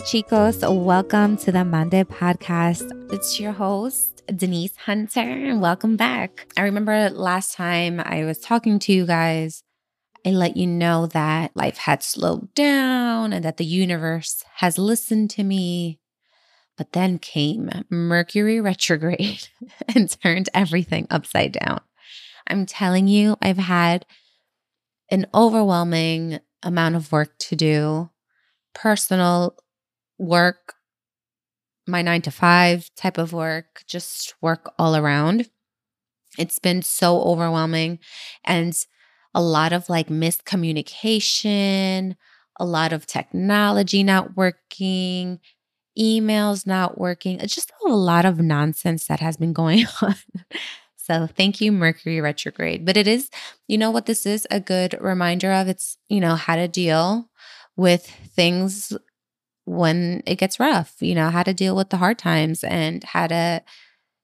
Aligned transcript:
Chicos. 0.00 0.62
Welcome 0.84 1.36
to 1.38 1.50
the 1.50 1.64
Mande 1.64 2.08
podcast. 2.08 3.12
It's 3.12 3.40
your 3.40 3.52
host, 3.52 4.22
Denise 4.34 4.76
Hunter, 4.76 5.20
and 5.20 5.60
welcome 5.60 5.96
back. 5.96 6.52
I 6.56 6.62
remember 6.62 7.10
last 7.10 7.54
time 7.54 8.00
I 8.00 8.24
was 8.24 8.38
talking 8.38 8.78
to 8.80 8.92
you 8.92 9.06
guys, 9.06 9.64
I 10.24 10.30
let 10.30 10.56
you 10.56 10.66
know 10.66 11.06
that 11.06 11.56
life 11.56 11.78
had 11.78 12.02
slowed 12.02 12.54
down 12.54 13.32
and 13.32 13.44
that 13.44 13.56
the 13.56 13.64
universe 13.64 14.44
has 14.56 14.78
listened 14.78 15.30
to 15.30 15.42
me. 15.42 15.98
But 16.76 16.92
then 16.92 17.18
came 17.18 17.70
Mercury 17.90 18.60
retrograde 18.60 19.48
and 19.94 20.08
turned 20.22 20.48
everything 20.54 21.08
upside 21.10 21.52
down. 21.52 21.80
I'm 22.46 22.66
telling 22.66 23.08
you, 23.08 23.36
I've 23.42 23.58
had 23.58 24.06
an 25.10 25.26
overwhelming 25.34 26.38
amount 26.62 26.94
of 26.94 27.10
work 27.10 27.36
to 27.38 27.56
do 27.56 28.10
personal 28.74 29.56
work, 30.18 30.74
my 31.86 32.02
nine 32.02 32.22
to 32.22 32.30
five 32.30 32.90
type 32.96 33.18
of 33.18 33.32
work, 33.32 33.82
just 33.86 34.34
work 34.40 34.72
all 34.78 34.96
around. 34.96 35.48
It's 36.38 36.58
been 36.58 36.82
so 36.82 37.20
overwhelming 37.22 37.98
and 38.44 38.74
a 39.34 39.42
lot 39.42 39.72
of 39.72 39.88
like 39.88 40.08
miscommunication, 40.08 42.16
a 42.58 42.64
lot 42.64 42.92
of 42.92 43.06
technology 43.06 44.02
not 44.02 44.36
working, 44.36 45.38
emails 45.98 46.66
not 46.66 46.98
working. 46.98 47.40
It's 47.40 47.54
just 47.54 47.72
a 47.86 47.90
lot 47.90 48.24
of 48.26 48.40
nonsense 48.40 49.06
that 49.06 49.20
has 49.20 49.36
been 49.36 49.52
going 49.54 49.86
on. 50.02 50.14
So 50.96 51.26
thank 51.26 51.60
you, 51.60 51.72
Mercury 51.72 52.20
retrograde. 52.20 52.84
But 52.84 52.96
it 52.96 53.08
is, 53.08 53.30
you 53.66 53.78
know 53.78 53.90
what 53.90 54.06
this 54.06 54.26
is 54.26 54.46
a 54.50 54.60
good 54.60 54.96
reminder 55.00 55.52
of? 55.52 55.68
It's, 55.68 55.96
you 56.08 56.20
know, 56.20 56.34
how 56.34 56.56
to 56.56 56.68
deal 56.68 57.30
with 57.76 58.06
things 58.06 58.92
when 59.68 60.22
it 60.26 60.36
gets 60.36 60.58
rough, 60.58 60.94
you 61.00 61.14
know, 61.14 61.30
how 61.30 61.42
to 61.42 61.54
deal 61.54 61.76
with 61.76 61.90
the 61.90 61.98
hard 61.98 62.18
times 62.18 62.64
and 62.64 63.04
how 63.04 63.26
to 63.26 63.62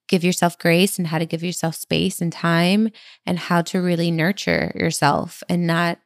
give 0.09 0.25
yourself 0.25 0.59
grace 0.59 0.99
and 0.99 1.09
how 1.09 1.19
to 1.19 1.27
give 1.27 1.43
yourself 1.43 1.75
space 1.75 2.21
and 2.21 2.33
time 2.33 2.89
and 3.27 3.39
how 3.39 3.63
to 3.63 3.81
really 3.81 4.11
nurture 4.11 4.73
yourself 4.75 5.43
and 5.49 5.67
not 5.67 5.99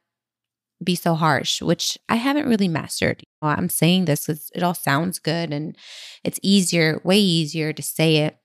be 0.83 0.95
so 0.95 1.15
harsh, 1.15 1.61
which 1.61 1.97
I 2.07 2.15
haven't 2.15 2.47
really 2.47 2.67
mastered. 2.69 3.23
I'm 3.41 3.69
saying 3.69 4.05
this 4.05 4.27
because 4.27 4.49
it 4.55 4.63
all 4.63 4.73
sounds 4.73 5.19
good 5.19 5.51
and 5.51 5.77
it's 6.23 6.39
easier, 6.41 7.01
way 7.03 7.19
easier 7.19 7.73
to 7.73 7.81
say 7.81 8.17
it 8.17 8.37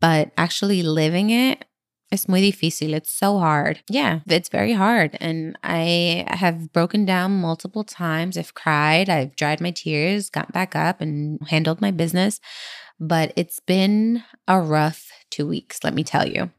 but 0.00 0.30
actually 0.36 0.82
living 0.82 1.30
it 1.30 1.64
it's 2.10 2.28
muy 2.28 2.40
difícil. 2.40 2.94
It's 2.94 3.10
so 3.10 3.38
hard. 3.38 3.80
Yeah, 3.88 4.20
it's 4.26 4.48
very 4.48 4.72
hard. 4.72 5.16
And 5.20 5.58
I 5.64 6.24
have 6.28 6.72
broken 6.72 7.04
down 7.04 7.40
multiple 7.40 7.84
times. 7.84 8.38
I've 8.38 8.54
cried, 8.54 9.08
I've 9.08 9.34
dried 9.34 9.60
my 9.60 9.72
tears, 9.72 10.30
got 10.30 10.52
back 10.52 10.76
up 10.76 11.00
and 11.00 11.40
handled 11.48 11.80
my 11.80 11.90
business. 11.90 12.40
But 13.00 13.32
it's 13.36 13.60
been 13.60 14.22
a 14.46 14.60
rough 14.60 15.10
two 15.30 15.46
weeks, 15.46 15.82
let 15.82 15.94
me 15.94 16.04
tell 16.04 16.26
you. 16.26 16.50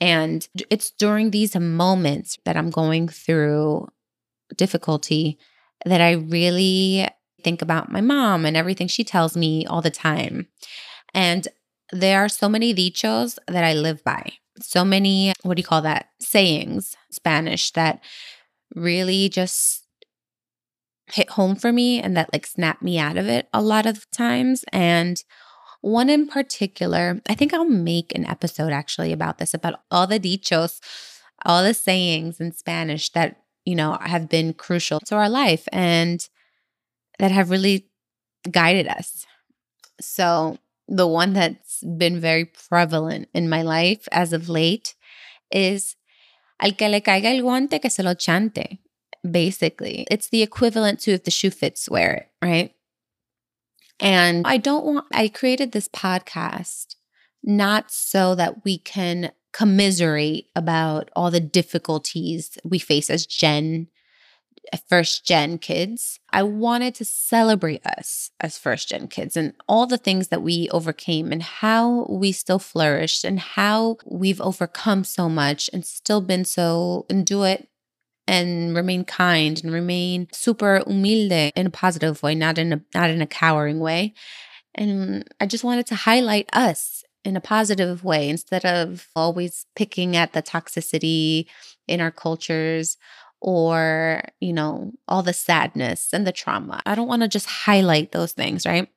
And 0.00 0.48
it's 0.70 0.90
during 0.90 1.30
these 1.30 1.54
moments 1.54 2.38
that 2.46 2.56
I'm 2.56 2.70
going 2.70 3.08
through 3.08 3.88
difficulty 4.56 5.38
that 5.84 6.00
I 6.00 6.12
really 6.12 7.06
think 7.42 7.60
about 7.60 7.92
my 7.92 8.00
mom 8.00 8.46
and 8.46 8.56
everything 8.56 8.88
she 8.88 9.04
tells 9.04 9.36
me 9.36 9.66
all 9.66 9.82
the 9.82 9.90
time. 9.90 10.48
And 11.12 11.46
there 11.92 12.24
are 12.24 12.28
so 12.28 12.48
many 12.48 12.74
dichos 12.74 13.38
that 13.46 13.64
I 13.64 13.74
live 13.74 14.02
by. 14.04 14.32
So 14.60 14.84
many, 14.84 15.32
what 15.42 15.56
do 15.56 15.60
you 15.60 15.66
call 15.66 15.82
that? 15.82 16.10
Sayings, 16.20 16.96
Spanish, 17.10 17.72
that 17.72 18.02
really 18.74 19.28
just 19.28 19.86
hit 21.12 21.30
home 21.30 21.56
for 21.56 21.72
me 21.72 22.00
and 22.00 22.16
that 22.16 22.32
like 22.32 22.46
snapped 22.46 22.82
me 22.82 22.98
out 22.98 23.16
of 23.16 23.26
it 23.26 23.48
a 23.52 23.62
lot 23.62 23.86
of 23.86 24.08
times. 24.10 24.64
And 24.72 25.22
one 25.80 26.10
in 26.10 26.28
particular, 26.28 27.20
I 27.28 27.34
think 27.34 27.54
I'll 27.54 27.64
make 27.64 28.14
an 28.14 28.26
episode 28.26 28.72
actually 28.72 29.12
about 29.12 29.38
this, 29.38 29.54
about 29.54 29.80
all 29.90 30.06
the 30.06 30.20
dichos, 30.20 30.78
all 31.44 31.64
the 31.64 31.74
sayings 31.74 32.40
in 32.40 32.52
Spanish 32.52 33.10
that, 33.12 33.42
you 33.64 33.74
know, 33.74 33.96
have 34.02 34.28
been 34.28 34.52
crucial 34.52 35.00
to 35.00 35.16
our 35.16 35.28
life 35.28 35.66
and 35.72 36.28
that 37.18 37.30
have 37.30 37.50
really 37.50 37.88
guided 38.50 38.86
us. 38.86 39.26
So 40.00 40.58
the 40.86 41.06
one 41.06 41.32
been 41.84 42.20
very 42.20 42.44
prevalent 42.44 43.28
in 43.34 43.48
my 43.48 43.62
life 43.62 44.08
as 44.12 44.32
of 44.32 44.48
late 44.48 44.94
is 45.50 45.96
al 46.60 46.72
que 46.72 46.88
le 46.88 47.00
caiga 47.00 47.36
el 47.36 47.42
guante 47.42 47.80
que 47.80 47.90
se 47.90 48.02
lo 48.02 48.14
chante. 48.14 48.78
Basically, 49.28 50.06
it's 50.10 50.28
the 50.30 50.42
equivalent 50.42 51.00
to 51.00 51.12
if 51.12 51.24
the 51.24 51.30
shoe 51.30 51.50
fits, 51.50 51.90
wear 51.90 52.14
it, 52.14 52.28
right? 52.42 52.74
And 53.98 54.46
I 54.46 54.56
don't 54.56 54.84
want, 54.84 55.06
I 55.12 55.28
created 55.28 55.72
this 55.72 55.88
podcast 55.88 56.94
not 57.42 57.90
so 57.90 58.34
that 58.34 58.64
we 58.64 58.78
can 58.78 59.32
commiserate 59.52 60.46
about 60.54 61.10
all 61.14 61.30
the 61.30 61.40
difficulties 61.40 62.56
we 62.64 62.78
face 62.78 63.10
as 63.10 63.26
Gen 63.26 63.88
first 64.88 65.24
gen 65.24 65.58
kids. 65.58 66.20
I 66.32 66.42
wanted 66.42 66.94
to 66.96 67.04
celebrate 67.04 67.84
us 67.84 68.30
as 68.40 68.58
first 68.58 68.88
gen 68.88 69.08
kids 69.08 69.36
and 69.36 69.54
all 69.68 69.86
the 69.86 69.98
things 69.98 70.28
that 70.28 70.42
we 70.42 70.68
overcame 70.70 71.32
and 71.32 71.42
how 71.42 72.06
we 72.08 72.32
still 72.32 72.58
flourished 72.58 73.24
and 73.24 73.40
how 73.40 73.96
we've 74.04 74.40
overcome 74.40 75.04
so 75.04 75.28
much 75.28 75.70
and 75.72 75.84
still 75.84 76.20
been 76.20 76.44
so 76.44 77.06
and 77.08 77.26
do 77.26 77.42
it 77.44 77.68
and 78.26 78.76
remain 78.76 79.04
kind 79.04 79.62
and 79.62 79.72
remain 79.72 80.28
super 80.32 80.82
humilde 80.86 81.52
in 81.56 81.66
a 81.66 81.70
positive 81.70 82.22
way, 82.22 82.34
not 82.34 82.58
in 82.58 82.72
a 82.72 82.80
not 82.94 83.10
in 83.10 83.20
a 83.20 83.26
cowering 83.26 83.80
way. 83.80 84.14
And 84.74 85.26
I 85.40 85.46
just 85.46 85.64
wanted 85.64 85.86
to 85.88 85.96
highlight 85.96 86.48
us 86.52 87.02
in 87.24 87.36
a 87.36 87.40
positive 87.40 88.04
way 88.04 88.28
instead 88.28 88.64
of 88.64 89.08
always 89.14 89.66
picking 89.74 90.16
at 90.16 90.32
the 90.32 90.42
toxicity 90.42 91.46
in 91.86 92.00
our 92.00 92.10
cultures 92.10 92.96
or, 93.40 94.22
you 94.40 94.52
know, 94.52 94.92
all 95.08 95.22
the 95.22 95.32
sadness 95.32 96.12
and 96.12 96.26
the 96.26 96.32
trauma. 96.32 96.82
I 96.84 96.94
don't 96.94 97.08
want 97.08 97.22
to 97.22 97.28
just 97.28 97.46
highlight 97.46 98.12
those 98.12 98.32
things, 98.32 98.66
right? 98.66 98.88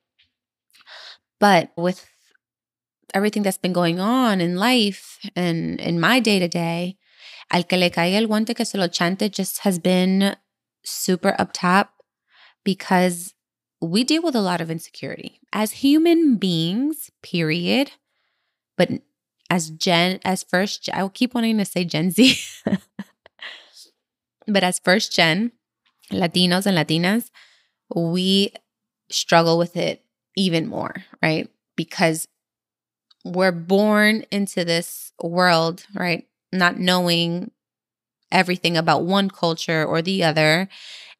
But 1.40 1.72
with 1.76 2.06
everything 3.12 3.42
that's 3.42 3.58
been 3.58 3.72
going 3.72 4.00
on 4.00 4.40
in 4.40 4.56
life 4.56 5.18
and 5.36 5.80
in 5.80 6.00
my 6.00 6.20
day 6.20 6.38
to 6.38 6.48
day, 6.48 6.96
al 7.50 7.64
que 7.64 7.78
le 7.78 7.90
caiga 7.90 8.16
el 8.16 8.26
guante 8.26 8.54
que 8.54 8.64
se 8.64 8.78
lo 8.78 8.88
chante 8.88 9.30
just 9.30 9.60
has 9.60 9.78
been 9.78 10.36
super 10.84 11.34
up 11.38 11.52
top 11.52 11.92
because 12.64 13.34
we 13.80 14.04
deal 14.04 14.22
with 14.22 14.34
a 14.34 14.40
lot 14.40 14.60
of 14.60 14.70
insecurity 14.70 15.40
as 15.52 15.72
human 15.72 16.36
beings, 16.36 17.10
period. 17.22 17.92
But 18.76 18.90
as 19.50 19.70
Gen, 19.70 20.20
as 20.24 20.42
first, 20.42 20.88
I 20.92 21.02
will 21.02 21.10
keep 21.10 21.34
wanting 21.34 21.58
to 21.58 21.64
say 21.64 21.84
Gen 21.84 22.10
Z. 22.10 22.36
But 24.46 24.64
as 24.64 24.78
first 24.78 25.12
gen 25.12 25.52
Latinos 26.12 26.66
and 26.66 26.76
Latinas, 26.76 27.30
we 27.94 28.52
struggle 29.10 29.58
with 29.58 29.76
it 29.76 30.04
even 30.36 30.66
more, 30.68 30.94
right? 31.22 31.50
Because 31.76 32.28
we're 33.24 33.52
born 33.52 34.24
into 34.30 34.64
this 34.64 35.12
world, 35.22 35.86
right? 35.94 36.26
Not 36.52 36.78
knowing 36.78 37.50
everything 38.32 38.76
about 38.76 39.04
one 39.04 39.30
culture 39.30 39.84
or 39.84 40.02
the 40.02 40.24
other 40.24 40.68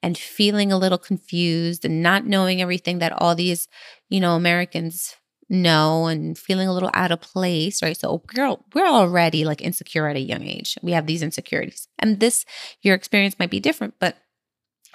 and 0.03 0.19
feeling 0.19 0.73
a 0.73 0.79
little 0.79 0.99
confused 0.99 1.85
and 1.85 2.03
not 2.03 2.27
knowing 2.27 2.63
everything 2.63 3.01
that 3.01 3.13
all 3.13 3.35
these, 3.35 3.69
you 4.11 4.21
know, 4.21 4.37
Americans 4.37 5.17
know 5.49 6.07
and 6.07 6.37
feeling 6.39 6.69
a 6.69 6.73
little 6.73 6.91
out 6.95 7.13
of 7.13 7.21
place, 7.21 7.83
right? 7.83 7.97
So 7.97 8.23
we're 8.37 8.57
we're 8.75 8.89
already 8.89 9.45
like 9.45 9.61
insecure 9.63 10.09
at 10.09 10.17
a 10.17 10.21
young 10.21 10.43
age. 10.43 10.77
We 10.83 10.93
have 10.93 11.07
these 11.07 11.23
insecurities. 11.23 11.89
And 11.99 12.21
this 12.21 12.45
your 12.83 12.95
experience 12.95 13.39
might 13.39 13.51
be 13.51 13.61
different, 13.61 13.95
but 13.99 14.17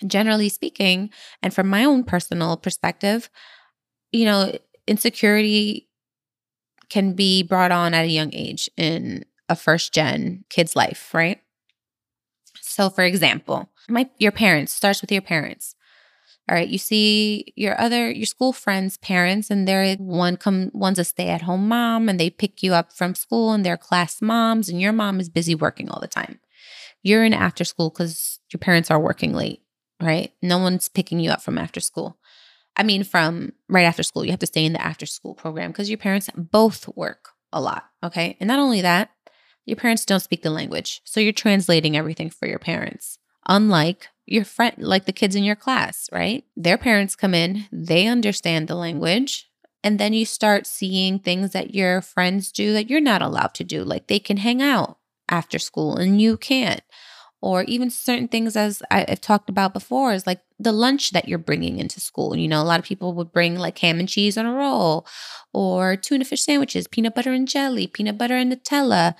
generally 0.05 0.49
speaking, 0.49 1.09
and 1.43 1.53
from 1.53 1.67
my 1.67 1.85
own 1.85 2.03
personal 2.03 2.57
perspective, 2.57 3.29
you 4.11 4.25
know, 4.25 4.57
insecurity 4.87 5.89
can 6.89 7.13
be 7.13 7.43
brought 7.43 7.71
on 7.71 7.93
at 7.93 8.05
a 8.05 8.09
young 8.09 8.33
age 8.33 8.69
in 8.77 9.23
a 9.47 9.55
first 9.55 9.93
gen 9.93 10.43
kid's 10.49 10.75
life, 10.75 11.13
right? 11.13 11.39
So 12.61 12.89
for 12.89 13.03
example, 13.03 13.69
my 13.87 14.09
your 14.17 14.31
parents 14.31 14.71
starts 14.73 15.01
with 15.01 15.11
your 15.11 15.21
parents. 15.21 15.75
All 16.49 16.55
right, 16.55 16.67
you 16.67 16.79
see 16.79 17.53
your 17.55 17.79
other 17.79 18.09
your 18.09 18.25
school 18.25 18.53
friends' 18.53 18.97
parents, 18.97 19.51
and 19.51 19.67
they're 19.67 19.95
one 19.97 20.35
come 20.35 20.71
one's 20.73 20.97
a 20.97 21.03
stay 21.03 21.29
at 21.29 21.43
home 21.43 21.67
mom, 21.67 22.09
and 22.09 22.19
they 22.19 22.31
pick 22.31 22.63
you 22.63 22.73
up 22.73 22.91
from 22.91 23.13
school, 23.13 23.53
and 23.53 23.63
they're 23.63 23.77
class 23.77 24.19
moms, 24.19 24.67
and 24.67 24.81
your 24.81 24.91
mom 24.91 25.19
is 25.19 25.29
busy 25.29 25.53
working 25.53 25.89
all 25.89 25.99
the 25.99 26.07
time. 26.07 26.39
You're 27.03 27.23
in 27.23 27.35
after 27.35 27.63
school 27.63 27.91
because 27.91 28.39
your 28.51 28.57
parents 28.57 28.89
are 28.89 28.99
working 28.99 29.31
late, 29.31 29.61
right? 30.01 30.33
No 30.41 30.57
one's 30.57 30.89
picking 30.89 31.19
you 31.19 31.29
up 31.29 31.43
from 31.43 31.59
after 31.59 31.79
school. 31.79 32.17
I 32.75 32.81
mean, 32.81 33.03
from 33.03 33.53
right 33.67 33.85
after 33.85 34.01
school, 34.01 34.25
you 34.25 34.31
have 34.31 34.39
to 34.39 34.47
stay 34.47 34.65
in 34.65 34.73
the 34.73 34.81
after 34.81 35.05
school 35.05 35.35
program 35.35 35.69
because 35.69 35.89
your 35.89 35.99
parents 35.99 36.31
both 36.35 36.87
work 36.95 37.29
a 37.53 37.61
lot. 37.61 37.85
Okay. 38.03 38.37
And 38.39 38.47
not 38.47 38.59
only 38.59 38.81
that, 38.81 39.11
your 39.65 39.77
parents 39.77 40.03
don't 40.03 40.19
speak 40.19 40.41
the 40.41 40.49
language. 40.49 41.01
So 41.03 41.19
you're 41.19 41.31
translating 41.31 41.95
everything 41.95 42.31
for 42.31 42.47
your 42.47 42.59
parents 42.59 43.18
unlike 43.49 44.07
your 44.25 44.45
friend, 44.45 44.75
like 44.77 45.05
the 45.05 45.11
kids 45.11 45.35
in 45.35 45.43
your 45.43 45.55
class, 45.55 46.07
right? 46.13 46.45
Their 46.55 46.77
parents 46.77 47.15
come 47.15 47.33
in, 47.33 47.65
they 47.71 48.07
understand 48.07 48.67
the 48.67 48.75
language. 48.75 49.49
And 49.83 49.99
then 49.99 50.13
you 50.13 50.25
start 50.25 50.67
seeing 50.67 51.19
things 51.19 51.51
that 51.51 51.73
your 51.73 52.01
friends 52.01 52.51
do 52.51 52.73
that 52.73 52.89
you're 52.89 53.01
not 53.01 53.21
allowed 53.21 53.53
to 53.55 53.63
do. 53.63 53.83
Like 53.83 54.07
they 54.07 54.19
can 54.19 54.37
hang 54.37 54.61
out 54.61 54.97
after 55.27 55.57
school 55.57 55.97
and 55.97 56.21
you 56.21 56.37
can't. 56.37 56.81
Or 57.41 57.63
even 57.63 57.89
certain 57.89 58.27
things, 58.27 58.57
as 58.57 58.83
I've 58.91 59.21
talked 59.21 59.49
about 59.49 59.73
before, 59.73 60.11
is 60.11 60.27
like 60.27 60.41
the 60.59 60.73
lunch 60.73 61.11
that 61.11 61.29
you're 61.29 61.37
bringing 61.37 61.79
into 61.79 62.01
school. 62.01 62.35
You 62.35 62.49
know, 62.49 62.61
a 62.61 62.63
lot 62.63 62.79
of 62.79 62.85
people 62.85 63.13
would 63.13 63.31
bring 63.31 63.57
like 63.57 63.79
ham 63.79 63.97
and 63.97 64.09
cheese 64.09 64.37
on 64.37 64.45
a 64.45 64.53
roll 64.53 65.07
or 65.53 65.95
tuna 65.95 66.25
fish 66.25 66.43
sandwiches, 66.43 66.87
peanut 66.87 67.15
butter 67.15 67.31
and 67.31 67.47
jelly, 67.47 67.87
peanut 67.87 68.17
butter 68.17 68.35
and 68.35 68.51
Nutella. 68.51 69.15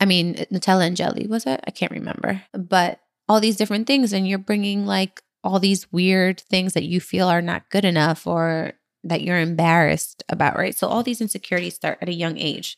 I 0.00 0.06
mean, 0.06 0.34
Nutella 0.52 0.86
and 0.86 0.96
jelly, 0.96 1.26
was 1.28 1.46
it? 1.46 1.60
I 1.66 1.70
can't 1.70 1.92
remember. 1.92 2.42
But 2.52 3.00
all 3.28 3.40
these 3.40 3.56
different 3.56 3.86
things 3.86 4.12
and 4.12 4.26
you're 4.26 4.38
bringing 4.38 4.86
like 4.86 5.22
all 5.44 5.60
these 5.60 5.90
weird 5.92 6.40
things 6.40 6.72
that 6.72 6.84
you 6.84 7.00
feel 7.00 7.28
are 7.28 7.42
not 7.42 7.68
good 7.70 7.84
enough 7.84 8.26
or 8.26 8.72
that 9.04 9.22
you're 9.22 9.38
embarrassed 9.38 10.22
about, 10.28 10.56
right? 10.56 10.76
So 10.76 10.88
all 10.88 11.02
these 11.02 11.20
insecurities 11.20 11.74
start 11.74 11.98
at 12.02 12.08
a 12.08 12.14
young 12.14 12.38
age. 12.38 12.76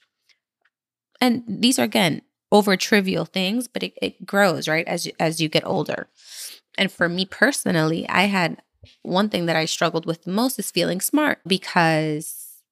And 1.20 1.44
these 1.46 1.78
are 1.78 1.84
again 1.84 2.22
over 2.50 2.76
trivial 2.76 3.24
things, 3.24 3.66
but 3.66 3.82
it, 3.82 3.94
it 4.02 4.26
grows, 4.26 4.69
right? 4.69 4.86
As 4.86 5.08
as 5.19 5.40
you 5.40 5.48
get 5.48 5.66
older. 5.66 6.08
And 6.76 6.92
for 6.92 7.08
me 7.08 7.24
personally, 7.24 8.08
I 8.08 8.22
had 8.22 8.62
one 9.02 9.28
thing 9.28 9.46
that 9.46 9.56
I 9.56 9.64
struggled 9.64 10.06
with 10.06 10.24
the 10.24 10.30
most 10.30 10.58
is 10.58 10.70
feeling 10.70 11.00
smart 11.00 11.38
because 11.46 12.62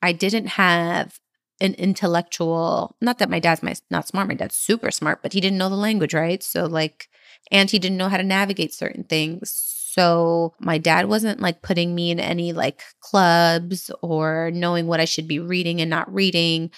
I 0.00 0.12
didn't 0.12 0.48
have 0.48 1.20
an 1.62 1.74
intellectual 1.74 2.96
not 3.00 3.18
that 3.18 3.30
my 3.30 3.38
dad's 3.38 3.62
my, 3.62 3.74
not 3.90 4.08
smart 4.08 4.28
my 4.28 4.34
dad's 4.34 4.56
super 4.56 4.90
smart 4.90 5.22
but 5.22 5.32
he 5.32 5.40
didn't 5.40 5.58
know 5.58 5.68
the 5.68 5.76
language 5.76 6.12
right? 6.12 6.42
So 6.42 6.66
like 6.66 7.08
and 7.50 7.70
he 7.70 7.78
didn't 7.78 7.98
know 7.98 8.08
how 8.08 8.16
to 8.16 8.22
navigate 8.22 8.72
certain 8.74 9.04
things. 9.04 9.50
So 9.50 10.54
my 10.58 10.78
dad 10.78 11.06
wasn't 11.06 11.40
like 11.40 11.60
putting 11.60 11.94
me 11.94 12.10
in 12.10 12.18
any 12.18 12.52
like 12.52 12.82
clubs 13.00 13.90
or 14.00 14.50
knowing 14.54 14.86
what 14.86 15.00
i 15.00 15.04
should 15.04 15.28
be 15.28 15.38
reading 15.38 15.80
and 15.80 15.90
not 15.90 16.12
reading. 16.12 16.70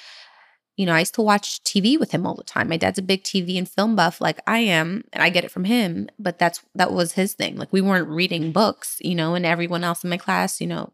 You 0.76 0.86
know 0.86 0.92
i 0.92 0.98
used 1.00 1.14
to 1.14 1.22
watch 1.22 1.62
tv 1.62 1.98
with 1.98 2.10
him 2.10 2.26
all 2.26 2.34
the 2.34 2.42
time. 2.42 2.68
My 2.68 2.76
dad's 2.76 2.98
a 2.98 3.02
big 3.02 3.22
tv 3.22 3.56
and 3.56 3.68
film 3.68 3.96
buff 3.96 4.20
like 4.20 4.40
i 4.46 4.58
am 4.58 5.04
and 5.12 5.22
i 5.22 5.28
get 5.28 5.44
it 5.44 5.50
from 5.50 5.64
him 5.64 6.08
but 6.18 6.38
that's 6.38 6.60
that 6.74 6.92
was 6.92 7.12
his 7.12 7.34
thing. 7.34 7.56
Like 7.56 7.72
we 7.72 7.80
weren't 7.80 8.08
reading 8.08 8.52
books 8.52 8.98
you 9.00 9.14
know 9.14 9.34
and 9.34 9.46
everyone 9.46 9.84
else 9.84 10.04
in 10.04 10.10
my 10.10 10.18
class 10.18 10.60
you 10.60 10.66
know 10.66 10.92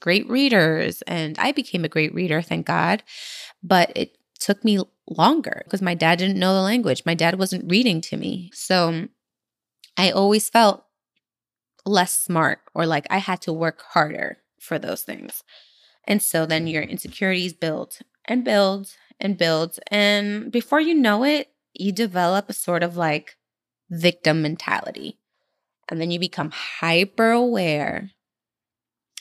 great 0.00 0.28
readers 0.28 1.02
and 1.02 1.38
I 1.38 1.52
became 1.52 1.84
a 1.84 1.88
great 1.88 2.14
reader, 2.14 2.42
thank 2.42 2.66
God. 2.66 3.02
But 3.62 3.92
it 3.94 4.16
took 4.38 4.64
me 4.64 4.80
longer 5.08 5.62
because 5.64 5.82
my 5.82 5.94
dad 5.94 6.18
didn't 6.18 6.38
know 6.38 6.54
the 6.54 6.62
language. 6.62 7.02
My 7.06 7.14
dad 7.14 7.38
wasn't 7.38 7.70
reading 7.70 8.00
to 8.02 8.16
me. 8.16 8.50
So 8.52 9.08
I 9.96 10.10
always 10.10 10.48
felt 10.48 10.84
less 11.84 12.12
smart 12.12 12.60
or 12.74 12.86
like 12.86 13.06
I 13.10 13.18
had 13.18 13.40
to 13.42 13.52
work 13.52 13.82
harder 13.90 14.38
for 14.60 14.78
those 14.78 15.02
things. 15.02 15.42
And 16.04 16.22
so 16.22 16.46
then 16.46 16.66
your 16.66 16.82
insecurities 16.82 17.52
build 17.52 17.98
and 18.24 18.44
build 18.44 18.94
and 19.20 19.38
build. 19.38 19.78
And 19.90 20.50
before 20.52 20.80
you 20.80 20.94
know 20.94 21.24
it, 21.24 21.48
you 21.74 21.92
develop 21.92 22.48
a 22.48 22.54
sort 22.54 22.82
of 22.82 22.96
like 22.96 23.36
victim 23.90 24.42
mentality. 24.42 25.18
And 25.88 26.00
then 26.00 26.10
you 26.10 26.18
become 26.18 26.50
hyper 26.52 27.30
aware 27.30 28.10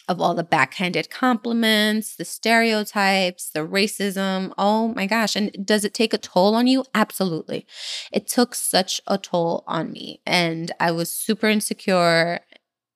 of 0.08 0.22
all 0.22 0.36
the 0.36 0.44
backhanded 0.44 1.10
compliments, 1.10 2.16
the 2.16 2.26
stereotypes, 2.26 3.50
the 3.50 3.62
racism. 3.62 4.54
Oh 4.58 4.90
my 4.90 5.08
gosh. 5.08 5.36
And 5.36 5.52
does 5.66 5.84
it 5.84 5.94
take 5.94 6.14
a 6.14 6.18
toll 6.18 6.56
on 6.56 6.68
you? 6.68 6.86
Absolutely. 6.94 7.66
It 8.12 8.28
took 8.28 8.56
such 8.56 9.02
a 9.08 9.18
toll 9.18 9.64
on 9.68 9.92
me. 9.92 10.22
And 10.26 10.72
I 10.80 10.92
was 10.92 11.12
super 11.12 11.48
insecure. 11.48 12.40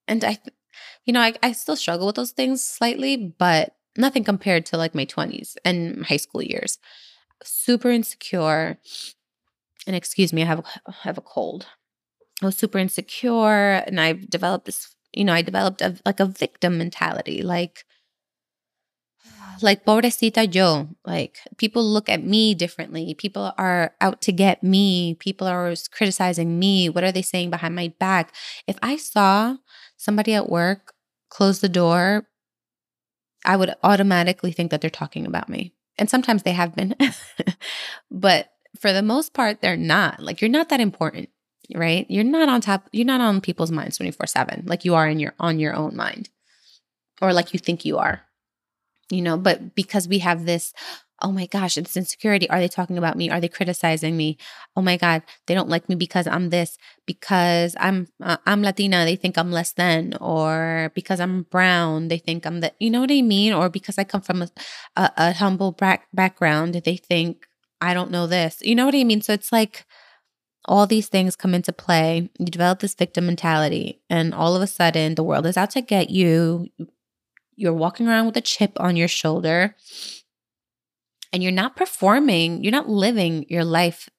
And 0.08 0.24
I, 0.24 0.38
you 1.06 1.14
know, 1.14 1.22
I, 1.22 1.34
I 1.42 1.52
still 1.52 1.76
struggle 1.76 2.08
with 2.08 2.16
those 2.16 2.32
things 2.32 2.64
slightly, 2.64 3.18
but 3.18 3.76
nothing 3.98 4.24
compared 4.24 4.66
to 4.68 4.78
like 4.78 4.94
my 4.94 5.06
20s 5.06 5.58
and 5.66 6.06
high 6.06 6.18
school 6.18 6.42
years. 6.42 6.78
Super 7.44 7.90
insecure. 7.90 8.78
And 9.88 9.96
excuse 9.96 10.32
me, 10.34 10.44
I 10.44 10.46
have, 10.46 10.66
I 10.88 10.94
have 11.04 11.18
a 11.18 11.22
cold. 11.22 11.66
I 12.42 12.46
was 12.46 12.58
super 12.58 12.78
insecure 12.78 13.84
and 13.86 14.00
I've 14.00 14.30
developed 14.30 14.66
this 14.66 14.96
you 15.14 15.24
know, 15.24 15.34
I 15.34 15.42
developed 15.42 15.82
a, 15.82 15.98
like 16.06 16.20
a 16.20 16.26
victim 16.26 16.78
mentality, 16.78 17.42
like, 17.42 17.86
like 19.62 19.86
pobrecita 19.86 20.54
yo. 20.54 20.90
Like 21.06 21.40
people 21.58 21.84
look 21.84 22.10
at 22.10 22.24
me 22.24 22.54
differently. 22.54 23.14
People 23.14 23.52
are 23.58 23.94
out 24.00 24.22
to 24.22 24.32
get 24.32 24.64
me. 24.64 25.16
People 25.16 25.48
are 25.48 25.74
criticizing 25.92 26.60
me. 26.60 26.90
What 26.90 27.04
are 27.04 27.12
they 27.12 27.22
saying 27.22 27.50
behind 27.50 27.76
my 27.76 27.94
back? 28.00 28.34
If 28.68 28.78
I 28.82 28.96
saw 28.98 29.58
somebody 29.98 30.34
at 30.34 30.50
work 30.50 30.94
close 31.30 31.60
the 31.60 31.70
door, 31.70 32.28
I 33.46 33.56
would 33.56 33.76
automatically 33.84 34.52
think 34.52 34.72
that 34.72 34.82
they're 34.82 34.90
talking 34.90 35.26
about 35.26 35.50
me. 35.50 35.74
And 35.98 36.10
sometimes 36.10 36.44
they 36.44 36.54
have 36.54 36.76
been. 36.76 36.96
but 38.12 38.50
for 38.80 38.94
the 38.94 39.02
most 39.02 39.34
part, 39.34 39.62
they're 39.62 39.78
not. 39.78 40.22
Like, 40.22 40.42
you're 40.42 40.50
not 40.50 40.70
that 40.70 40.80
important 40.80 41.30
right? 41.76 42.06
You're 42.10 42.24
not 42.24 42.50
on 42.50 42.62
top, 42.62 42.90
you're 42.92 43.06
not 43.06 43.22
on 43.22 43.42
people's 43.42 43.72
minds 43.72 43.98
24 43.98 44.28
7, 44.28 44.64
like 44.66 44.86
you 44.86 44.96
are 44.96 45.08
in 45.08 45.20
your 45.20 45.34
on 45.40 45.60
your 45.60 45.76
own 45.76 45.96
mind. 45.96 46.30
Or 47.22 47.34
like 47.34 47.54
you 47.54 47.60
think 47.60 47.86
you 47.86 47.98
are. 47.98 48.22
You 49.12 49.22
know, 49.22 49.38
but 49.38 49.76
because 49.76 50.08
we 50.08 50.20
have 50.20 50.46
this, 50.46 50.72
oh 51.22 51.32
my 51.32 51.48
gosh, 51.48 51.78
it's 51.78 51.98
insecurity. 51.98 52.50
Are 52.50 52.60
they 52.60 52.68
talking 52.68 52.98
about 52.98 53.18
me? 53.18 53.30
Are 53.30 53.42
they 53.42 53.48
criticizing 53.48 54.16
me? 54.16 54.38
Oh 54.76 54.82
my 54.82 54.98
God, 54.98 55.24
they 55.48 55.56
don't 55.56 55.70
like 55.70 55.90
me 55.90 55.96
because 55.96 56.28
I'm 56.28 56.50
this, 56.50 56.78
because 57.06 57.76
I'm 57.80 58.08
uh, 58.24 58.38
I'm 58.46 58.62
Latina, 58.62 59.06
they 59.06 59.16
think 59.16 59.38
I'm 59.38 59.52
less 59.52 59.74
than, 59.74 60.16
or 60.22 60.92
because 60.96 61.20
I'm 61.20 61.44
brown, 61.44 62.08
they 62.08 62.20
think 62.20 62.46
I'm 62.46 62.62
the, 62.62 62.72
you 62.80 62.90
know 62.90 63.02
what 63.02 63.12
I 63.12 63.22
mean? 63.22 63.54
Or 63.54 63.70
because 63.70 63.98
I 63.98 64.04
come 64.04 64.22
from 64.22 64.44
a, 64.44 64.50
a, 64.96 65.12
a 65.18 65.34
humble 65.34 65.72
back, 65.72 66.08
background, 66.14 66.76
they 66.76 66.98
think 66.98 67.48
I 67.82 67.94
don't 67.94 68.12
know 68.12 68.28
this. 68.28 68.60
You 68.62 68.76
know 68.76 68.86
what 68.86 68.96
I 68.96 69.04
mean? 69.04 69.22
So 69.22 69.34
it's 69.34 69.52
like 69.52 69.86
all 70.70 70.86
these 70.86 71.10
things 71.10 71.36
come 71.36 71.56
into 71.56 71.74
play. 71.74 72.30
You 72.38 72.46
develop 72.46 72.80
this 72.80 72.94
victim 72.94 73.26
mentality, 73.26 74.02
and 74.10 74.34
all 74.34 74.56
of 74.56 74.62
a 74.62 74.68
sudden, 74.68 75.16
the 75.16 75.24
world 75.24 75.48
is 75.48 75.58
out 75.58 75.72
to 75.72 75.82
get 75.82 76.12
you. 76.12 76.68
You're 77.56 77.74
walking 77.74 78.08
around 78.08 78.28
with 78.28 78.38
a 78.38 78.42
chip 78.42 78.80
on 78.80 78.96
your 78.96 79.08
shoulder, 79.08 79.76
and 81.34 81.42
you're 81.42 81.52
not 81.52 81.76
performing, 81.76 82.64
you're 82.64 82.72
not 82.72 82.88
living 82.88 83.48
your 83.50 83.66
life 83.66 84.10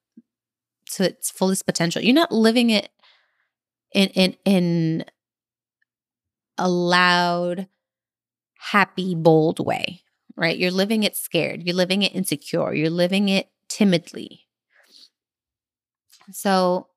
to 0.93 1.05
its 1.05 1.31
fullest 1.31 1.67
potential. 1.67 2.03
You're 2.03 2.15
not 2.15 2.33
living 2.33 2.71
it 2.71 2.91
in 3.95 4.09
in 4.09 4.37
in 4.45 5.05
a 6.59 6.69
loud, 6.69 7.69
happy, 8.59 9.15
bold 9.15 9.65
way, 9.65 10.03
right? 10.37 10.59
You're 10.59 10.73
living 10.73 11.05
it 11.05 11.17
scared. 11.17 11.63
You're 11.63 11.77
living 11.77 12.03
it 12.03 12.15
insecure. 12.15 12.75
You're 12.75 12.91
living 12.91 13.29
it 13.29 13.51
timidly. 13.69 14.49
So 16.33 16.89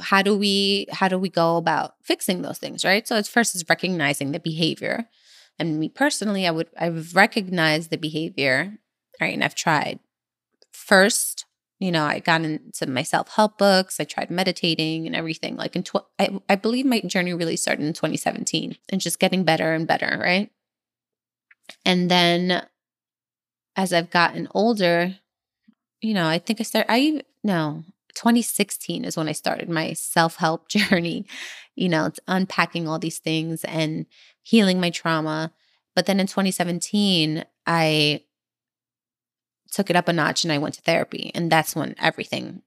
how 0.00 0.22
do 0.22 0.36
we 0.36 0.86
how 0.90 1.08
do 1.08 1.18
we 1.18 1.28
go 1.28 1.56
about 1.56 1.94
fixing 2.02 2.42
those 2.42 2.58
things, 2.58 2.84
right? 2.84 3.06
So 3.06 3.16
it's 3.16 3.28
first 3.28 3.54
is 3.54 3.64
recognizing 3.68 4.32
the 4.32 4.40
behavior. 4.40 5.08
And 5.58 5.78
me 5.78 5.88
personally, 5.88 6.46
I 6.46 6.50
would 6.50 6.68
I've 6.78 7.14
recognized 7.14 7.90
the 7.90 7.98
behavior, 7.98 8.78
right? 9.20 9.34
And 9.34 9.44
I've 9.44 9.54
tried. 9.54 10.00
First, 10.72 11.46
you 11.78 11.92
know, 11.92 12.04
I 12.04 12.18
got 12.18 12.42
into 12.42 12.86
my 12.86 13.02
self-help 13.02 13.58
books, 13.58 14.00
I 14.00 14.04
tried 14.04 14.30
meditating 14.30 15.06
and 15.06 15.14
everything. 15.14 15.56
Like 15.56 15.76
in 15.76 15.84
tw- 15.84 16.06
I, 16.18 16.40
I 16.48 16.56
believe 16.56 16.86
my 16.86 17.00
journey 17.02 17.34
really 17.34 17.56
started 17.56 17.86
in 17.86 17.92
2017 17.92 18.76
and 18.90 19.00
just 19.00 19.20
getting 19.20 19.44
better 19.44 19.72
and 19.72 19.86
better, 19.86 20.18
right? 20.20 20.50
And 21.84 22.10
then 22.10 22.66
as 23.76 23.92
I've 23.92 24.10
gotten 24.10 24.48
older, 24.54 25.16
you 26.04 26.12
know, 26.12 26.28
I 26.28 26.38
think 26.38 26.60
I 26.60 26.64
started 26.64 26.90
I 26.90 27.22
no, 27.42 27.82
2016 28.14 29.06
is 29.06 29.16
when 29.16 29.28
I 29.28 29.32
started 29.32 29.70
my 29.70 29.94
self 29.94 30.36
help 30.36 30.68
journey. 30.76 31.26
You 31.74 31.88
know, 31.88 32.04
it's 32.06 32.20
unpacking 32.28 32.86
all 32.86 32.98
these 32.98 33.18
things 33.18 33.64
and 33.64 34.06
healing 34.42 34.80
my 34.80 34.90
trauma. 34.90 35.52
But 35.96 36.06
then 36.06 36.20
in 36.20 36.26
2017, 36.26 37.44
I 37.66 38.20
took 39.72 39.90
it 39.90 39.96
up 39.96 40.06
a 40.06 40.12
notch 40.12 40.44
and 40.44 40.52
I 40.52 40.58
went 40.58 40.74
to 40.74 40.82
therapy. 40.82 41.32
And 41.34 41.50
that's 41.50 41.74
when 41.74 41.94
everything 41.98 42.62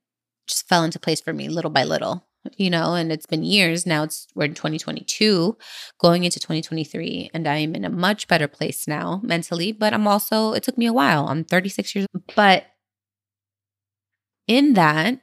just 0.47 0.67
fell 0.67 0.83
into 0.83 0.99
place 0.99 1.21
for 1.21 1.31
me 1.31 1.47
little 1.47 1.71
by 1.71 1.83
little, 1.83 2.25
you 2.55 2.69
know, 2.69 2.95
and 2.95 3.11
it's 3.11 3.25
been 3.27 3.43
years. 3.43 3.85
Now 3.85 4.03
it's 4.03 4.27
we're 4.33 4.45
in 4.45 4.55
2022, 4.55 5.57
going 5.99 6.23
into 6.23 6.39
2023, 6.39 7.31
and 7.33 7.47
I 7.47 7.57
am 7.57 7.75
in 7.75 7.85
a 7.85 7.89
much 7.89 8.27
better 8.27 8.47
place 8.47 8.87
now 8.87 9.21
mentally. 9.23 9.71
But 9.73 9.93
I'm 9.93 10.07
also, 10.07 10.53
it 10.53 10.63
took 10.63 10.77
me 10.77 10.87
a 10.87 10.93
while. 10.93 11.27
I'm 11.27 11.43
36 11.43 11.95
years, 11.95 12.07
but 12.35 12.65
in 14.47 14.73
that, 14.73 15.21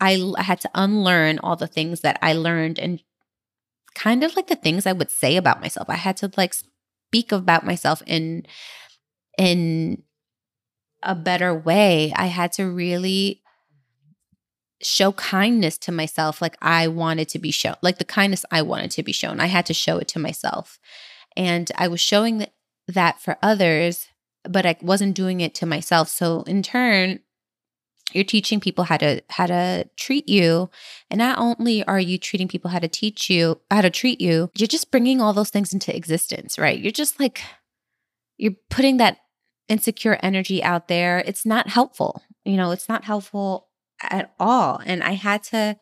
I, 0.00 0.32
had 0.38 0.60
to 0.62 0.70
unlearn 0.74 1.38
all 1.38 1.56
the 1.56 1.68
things 1.68 2.00
that 2.00 2.18
I 2.20 2.32
learned 2.32 2.78
and 2.78 3.00
kind 3.94 4.24
of 4.24 4.34
like 4.34 4.48
the 4.48 4.56
things 4.56 4.86
I 4.86 4.92
would 4.92 5.10
say 5.10 5.36
about 5.36 5.60
myself. 5.60 5.88
I 5.88 5.96
had 5.96 6.16
to 6.18 6.30
like 6.36 6.54
speak 6.54 7.30
about 7.30 7.64
myself 7.64 8.02
in 8.06 8.44
in 9.38 10.02
a 11.02 11.14
better 11.14 11.54
way. 11.54 12.12
I 12.16 12.26
had 12.26 12.52
to 12.52 12.64
really 12.64 13.42
show 14.82 15.12
kindness 15.12 15.78
to 15.78 15.92
myself 15.92 16.42
like 16.42 16.56
I 16.60 16.88
wanted 16.88 17.28
to 17.30 17.38
be 17.38 17.52
shown, 17.52 17.76
like 17.82 17.98
the 17.98 18.04
kindness 18.04 18.44
I 18.50 18.62
wanted 18.62 18.90
to 18.92 19.02
be 19.02 19.12
shown. 19.12 19.40
I 19.40 19.46
had 19.46 19.66
to 19.66 19.74
show 19.74 19.98
it 19.98 20.08
to 20.08 20.18
myself. 20.18 20.78
And 21.36 21.70
I 21.76 21.88
was 21.88 22.00
showing 22.00 22.46
that 22.88 23.20
for 23.20 23.38
others, 23.42 24.08
but 24.44 24.66
I 24.66 24.76
wasn't 24.82 25.14
doing 25.14 25.40
it 25.40 25.54
to 25.56 25.66
myself. 25.66 26.08
So 26.08 26.42
in 26.42 26.62
turn, 26.62 27.20
you're 28.14 28.24
teaching 28.24 28.60
people 28.60 28.84
how 28.84 28.96
to 28.96 29.22
how 29.30 29.46
to 29.46 29.88
treat 29.96 30.28
you. 30.28 30.70
And 31.10 31.18
not 31.18 31.38
only 31.38 31.84
are 31.84 32.00
you 32.00 32.18
treating 32.18 32.48
people 32.48 32.70
how 32.70 32.78
to 32.78 32.88
teach 32.88 33.30
you 33.30 33.60
how 33.70 33.80
to 33.80 33.90
treat 33.90 34.20
you 34.20 34.50
you're 34.54 34.66
just 34.66 34.90
bringing 34.90 35.20
all 35.20 35.32
those 35.32 35.50
things 35.50 35.72
into 35.72 35.94
existence 35.94 36.58
right? 36.58 36.78
You're 36.78 36.92
just 36.92 37.20
like 37.20 37.42
you're 38.36 38.56
putting 38.70 38.96
that 38.96 39.18
insecure 39.68 40.18
energy 40.22 40.62
out 40.62 40.88
there. 40.88 41.22
It's 41.26 41.46
not 41.46 41.68
helpful 41.68 42.22
you 42.44 42.56
know 42.56 42.70
it's 42.70 42.88
not 42.88 43.04
helpful 43.04 43.68
at 44.02 44.32
all. 44.38 44.80
And 44.84 45.02
i 45.02 45.12
had 45.12 45.42
to 45.44 45.76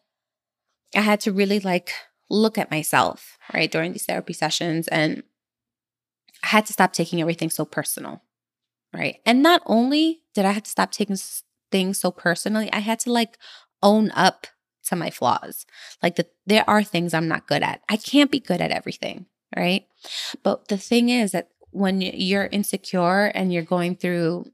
i 0.95 1.01
had 1.01 1.21
to 1.21 1.33
really 1.33 1.61
like 1.61 1.93
look 2.29 2.59
at 2.59 2.71
myself 2.71 3.39
right 3.53 3.71
during 3.71 3.93
these 3.93 4.05
therapy 4.05 4.33
sessions 4.33 4.89
and 4.89 5.23
i 6.45 6.49
had 6.49 6.67
to 6.67 6.73
stop 6.73 6.93
taking 6.93 7.21
everything 7.21 7.51
so 7.51 7.65
personal 7.65 8.23
right? 8.93 9.21
And 9.25 9.41
not 9.43 9.63
only 9.67 10.23
did 10.35 10.45
i 10.45 10.53
have 10.53 10.65
to 10.65 10.71
stop 10.71 10.91
taking 10.91 11.17
things 11.71 11.99
so 11.99 12.11
personally, 12.11 12.73
I 12.73 12.81
had 12.81 13.01
to 13.01 13.13
like 13.13 13.39
own 13.83 14.11
up 14.13 14.47
to 14.85 14.97
my 14.97 15.11
flaws. 15.11 15.67
Like 16.03 16.17
that 16.17 16.33
there 16.47 16.69
are 16.69 16.83
things 16.83 17.15
I'm 17.15 17.29
not 17.29 17.47
good 17.47 17.63
at. 17.63 17.83
I 17.89 17.97
can't 17.97 18.31
be 18.31 18.41
good 18.41 18.61
at 18.61 18.71
everything, 18.71 19.27
right? 19.57 19.87
But 20.43 20.69
the 20.69 20.79
thing 20.79 21.09
is 21.09 21.33
that 21.33 21.49
when 21.71 22.01
you're 22.01 22.47
insecure 22.47 23.27
and 23.27 23.53
you're 23.53 23.63
going 23.63 23.97
through 23.97 24.47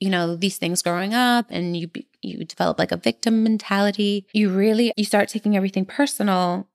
you 0.00 0.10
know 0.10 0.36
these 0.36 0.58
things 0.58 0.82
growing 0.82 1.14
up 1.14 1.46
and 1.48 1.76
you 1.76 1.88
you 2.20 2.44
develop 2.44 2.78
like 2.78 2.92
a 2.92 2.96
victim 2.96 3.42
mentality, 3.42 4.26
you 4.32 4.50
really 4.50 4.92
you 4.96 5.04
start 5.04 5.28
taking 5.28 5.56
everything 5.56 5.86
personal 5.86 6.68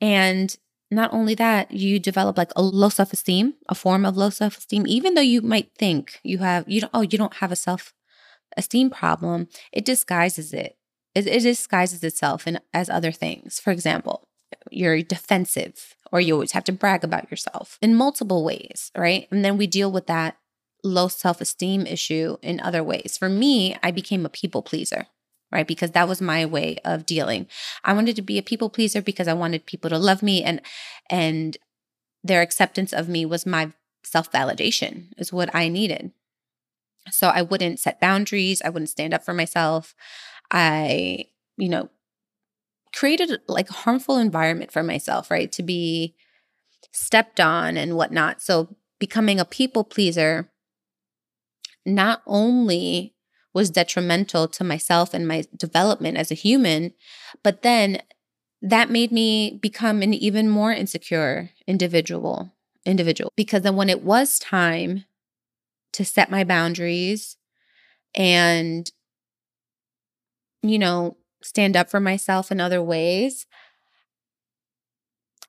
and 0.00 0.56
not 0.90 1.12
only 1.12 1.34
that, 1.34 1.72
you 1.72 1.98
develop 1.98 2.38
like 2.38 2.52
a 2.56 2.62
low 2.62 2.88
self-esteem, 2.88 3.54
a 3.68 3.74
form 3.74 4.04
of 4.04 4.16
low 4.16 4.30
self-esteem, 4.30 4.84
even 4.86 5.14
though 5.14 5.20
you 5.20 5.42
might 5.42 5.70
think 5.76 6.20
you 6.22 6.38
have, 6.38 6.68
you 6.68 6.82
don't, 6.82 6.90
oh, 6.94 7.00
you 7.02 7.18
don't 7.18 7.34
have 7.34 7.50
a 7.50 7.56
self 7.56 7.92
esteem 8.56 8.90
problem, 8.90 9.48
it 9.72 9.84
disguises 9.84 10.52
it. 10.52 10.76
It, 11.14 11.26
it 11.26 11.40
disguises 11.40 12.02
itself 12.02 12.46
in, 12.46 12.60
as 12.72 12.90
other 12.90 13.12
things. 13.12 13.60
For 13.60 13.70
example, 13.70 14.28
you're 14.70 15.02
defensive 15.02 15.94
or 16.12 16.20
you 16.20 16.34
always 16.34 16.52
have 16.52 16.64
to 16.64 16.72
brag 16.72 17.04
about 17.04 17.30
yourself 17.30 17.78
in 17.82 17.94
multiple 17.94 18.44
ways, 18.44 18.90
right? 18.96 19.26
And 19.30 19.44
then 19.44 19.56
we 19.56 19.66
deal 19.66 19.90
with 19.90 20.06
that 20.06 20.36
low 20.82 21.08
self 21.08 21.40
esteem 21.40 21.86
issue 21.86 22.36
in 22.42 22.60
other 22.60 22.82
ways. 22.84 23.16
For 23.18 23.28
me, 23.28 23.76
I 23.82 23.90
became 23.90 24.24
a 24.24 24.30
people 24.30 24.62
pleaser, 24.62 25.06
right? 25.50 25.66
Because 25.66 25.92
that 25.92 26.08
was 26.08 26.20
my 26.20 26.46
way 26.46 26.78
of 26.84 27.06
dealing. 27.06 27.46
I 27.82 27.92
wanted 27.94 28.16
to 28.16 28.22
be 28.22 28.38
a 28.38 28.42
people 28.42 28.70
pleaser 28.70 29.02
because 29.02 29.28
I 29.28 29.34
wanted 29.34 29.66
people 29.66 29.90
to 29.90 29.98
love 29.98 30.22
me 30.22 30.42
and 30.42 30.60
and 31.10 31.56
their 32.22 32.42
acceptance 32.42 32.92
of 32.92 33.08
me 33.08 33.26
was 33.26 33.44
my 33.46 33.72
self 34.04 34.30
validation 34.30 35.08
is 35.18 35.32
what 35.32 35.54
I 35.54 35.68
needed. 35.68 36.12
So 37.10 37.28
I 37.28 37.42
wouldn't 37.42 37.80
set 37.80 38.00
boundaries. 38.00 38.62
I 38.64 38.70
wouldn't 38.70 38.90
stand 38.90 39.14
up 39.14 39.24
for 39.24 39.34
myself. 39.34 39.94
I, 40.50 41.26
you 41.56 41.68
know, 41.68 41.90
created 42.94 43.30
uh, 43.30 43.36
like 43.48 43.70
a 43.70 43.74
harmful 43.74 44.16
environment 44.18 44.72
for 44.72 44.82
myself, 44.82 45.30
right? 45.30 45.50
To 45.52 45.62
be 45.62 46.14
stepped 46.92 47.40
on 47.40 47.76
and 47.76 47.96
whatnot. 47.96 48.40
So 48.40 48.76
becoming 48.98 49.40
a 49.40 49.44
people 49.44 49.84
pleaser 49.84 50.50
not 51.84 52.22
only 52.26 53.14
was 53.52 53.70
detrimental 53.70 54.48
to 54.48 54.64
myself 54.64 55.14
and 55.14 55.28
my 55.28 55.44
development 55.56 56.16
as 56.16 56.30
a 56.30 56.34
human, 56.34 56.92
but 57.42 57.62
then 57.62 58.00
that 58.62 58.90
made 58.90 59.12
me 59.12 59.58
become 59.60 60.02
an 60.02 60.14
even 60.14 60.48
more 60.48 60.72
insecure 60.72 61.50
individual 61.66 62.50
individual 62.86 63.30
because 63.36 63.62
then 63.62 63.76
when 63.76 63.90
it 63.90 64.02
was 64.02 64.38
time 64.38 65.04
to 65.94 66.04
set 66.04 66.30
my 66.30 66.44
boundaries 66.44 67.36
and, 68.14 68.90
you 70.62 70.78
know, 70.78 71.16
stand 71.42 71.76
up 71.76 71.90
for 71.90 72.00
myself 72.00 72.50
in 72.50 72.60
other 72.60 72.82
ways. 72.82 73.46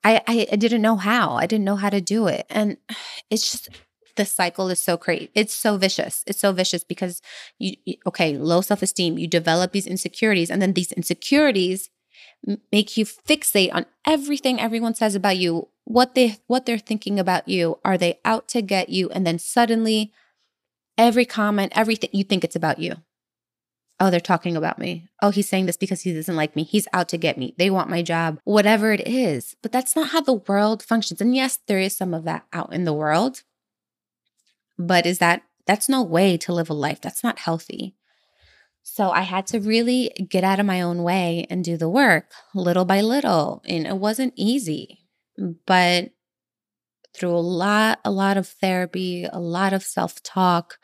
I, 0.04 0.22
I, 0.26 0.46
I 0.52 0.56
didn't 0.56 0.82
know 0.82 0.96
how. 0.96 1.34
I 1.34 1.46
didn't 1.46 1.64
know 1.64 1.76
how 1.76 1.90
to 1.90 2.00
do 2.00 2.28
it. 2.28 2.46
And 2.48 2.76
it's 3.30 3.50
just 3.50 3.68
the 4.16 4.24
cycle 4.24 4.68
is 4.68 4.80
so 4.80 4.96
crazy. 4.96 5.30
It's 5.34 5.54
so 5.54 5.76
vicious. 5.76 6.24
It's 6.26 6.40
so 6.40 6.52
vicious 6.52 6.84
because 6.84 7.20
you, 7.58 7.74
okay, 8.06 8.36
low 8.36 8.60
self 8.60 8.82
esteem, 8.82 9.18
you 9.18 9.26
develop 9.26 9.72
these 9.72 9.86
insecurities, 9.86 10.50
and 10.50 10.60
then 10.60 10.72
these 10.72 10.92
insecurities 10.92 11.90
make 12.72 12.96
you 12.96 13.04
fixate 13.04 13.74
on 13.74 13.86
everything 14.06 14.60
everyone 14.60 14.94
says 14.94 15.14
about 15.14 15.36
you, 15.36 15.68
what 15.84 16.14
they 16.14 16.38
what 16.46 16.66
they're 16.66 16.78
thinking 16.78 17.18
about 17.18 17.48
you. 17.48 17.78
Are 17.84 17.98
they 17.98 18.18
out 18.24 18.48
to 18.48 18.62
get 18.62 18.88
you? 18.88 19.10
And 19.10 19.26
then 19.26 19.38
suddenly 19.38 20.12
Every 20.98 21.24
comment, 21.24 21.72
everything, 21.74 22.10
you 22.12 22.24
think 22.24 22.44
it's 22.44 22.56
about 22.56 22.78
you. 22.78 22.96
Oh, 23.98 24.10
they're 24.10 24.20
talking 24.20 24.56
about 24.56 24.78
me. 24.78 25.08
Oh, 25.22 25.30
he's 25.30 25.48
saying 25.48 25.66
this 25.66 25.76
because 25.76 26.02
he 26.02 26.12
doesn't 26.12 26.36
like 26.36 26.54
me. 26.54 26.64
He's 26.64 26.86
out 26.92 27.08
to 27.10 27.16
get 27.16 27.38
me. 27.38 27.54
They 27.56 27.70
want 27.70 27.88
my 27.88 28.02
job, 28.02 28.40
whatever 28.44 28.92
it 28.92 29.06
is. 29.06 29.56
But 29.62 29.72
that's 29.72 29.96
not 29.96 30.10
how 30.10 30.20
the 30.20 30.34
world 30.34 30.82
functions. 30.82 31.20
And 31.20 31.34
yes, 31.34 31.58
there 31.66 31.78
is 31.78 31.96
some 31.96 32.12
of 32.12 32.24
that 32.24 32.44
out 32.52 32.74
in 32.74 32.84
the 32.84 32.92
world. 32.92 33.42
But 34.78 35.06
is 35.06 35.18
that, 35.18 35.42
that's 35.66 35.88
no 35.88 36.02
way 36.02 36.36
to 36.38 36.52
live 36.52 36.68
a 36.68 36.74
life. 36.74 37.00
That's 37.00 37.24
not 37.24 37.38
healthy. 37.38 37.96
So 38.82 39.10
I 39.10 39.22
had 39.22 39.46
to 39.48 39.60
really 39.60 40.10
get 40.28 40.44
out 40.44 40.60
of 40.60 40.66
my 40.66 40.80
own 40.82 41.02
way 41.02 41.46
and 41.50 41.64
do 41.64 41.76
the 41.76 41.88
work 41.88 42.32
little 42.54 42.84
by 42.84 43.00
little. 43.00 43.62
And 43.66 43.86
it 43.86 43.96
wasn't 43.96 44.34
easy, 44.36 45.00
but 45.66 46.10
through 47.16 47.34
a 47.34 47.38
lot, 47.40 48.00
a 48.04 48.10
lot 48.10 48.36
of 48.36 48.46
therapy, 48.46 49.26
a 49.32 49.40
lot 49.40 49.72
of 49.72 49.82
self 49.82 50.22
talk, 50.22 50.78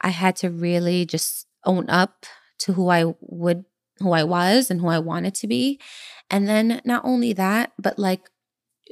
I 0.00 0.10
had 0.10 0.36
to 0.36 0.50
really 0.50 1.06
just 1.06 1.46
own 1.64 1.88
up 1.88 2.26
to 2.60 2.72
who 2.72 2.88
I 2.88 3.14
would, 3.20 3.64
who 3.98 4.12
I 4.12 4.24
was 4.24 4.70
and 4.70 4.80
who 4.80 4.88
I 4.88 4.98
wanted 4.98 5.34
to 5.36 5.46
be. 5.46 5.80
And 6.30 6.48
then 6.48 6.80
not 6.84 7.04
only 7.04 7.32
that, 7.34 7.72
but 7.78 7.98
like 7.98 8.28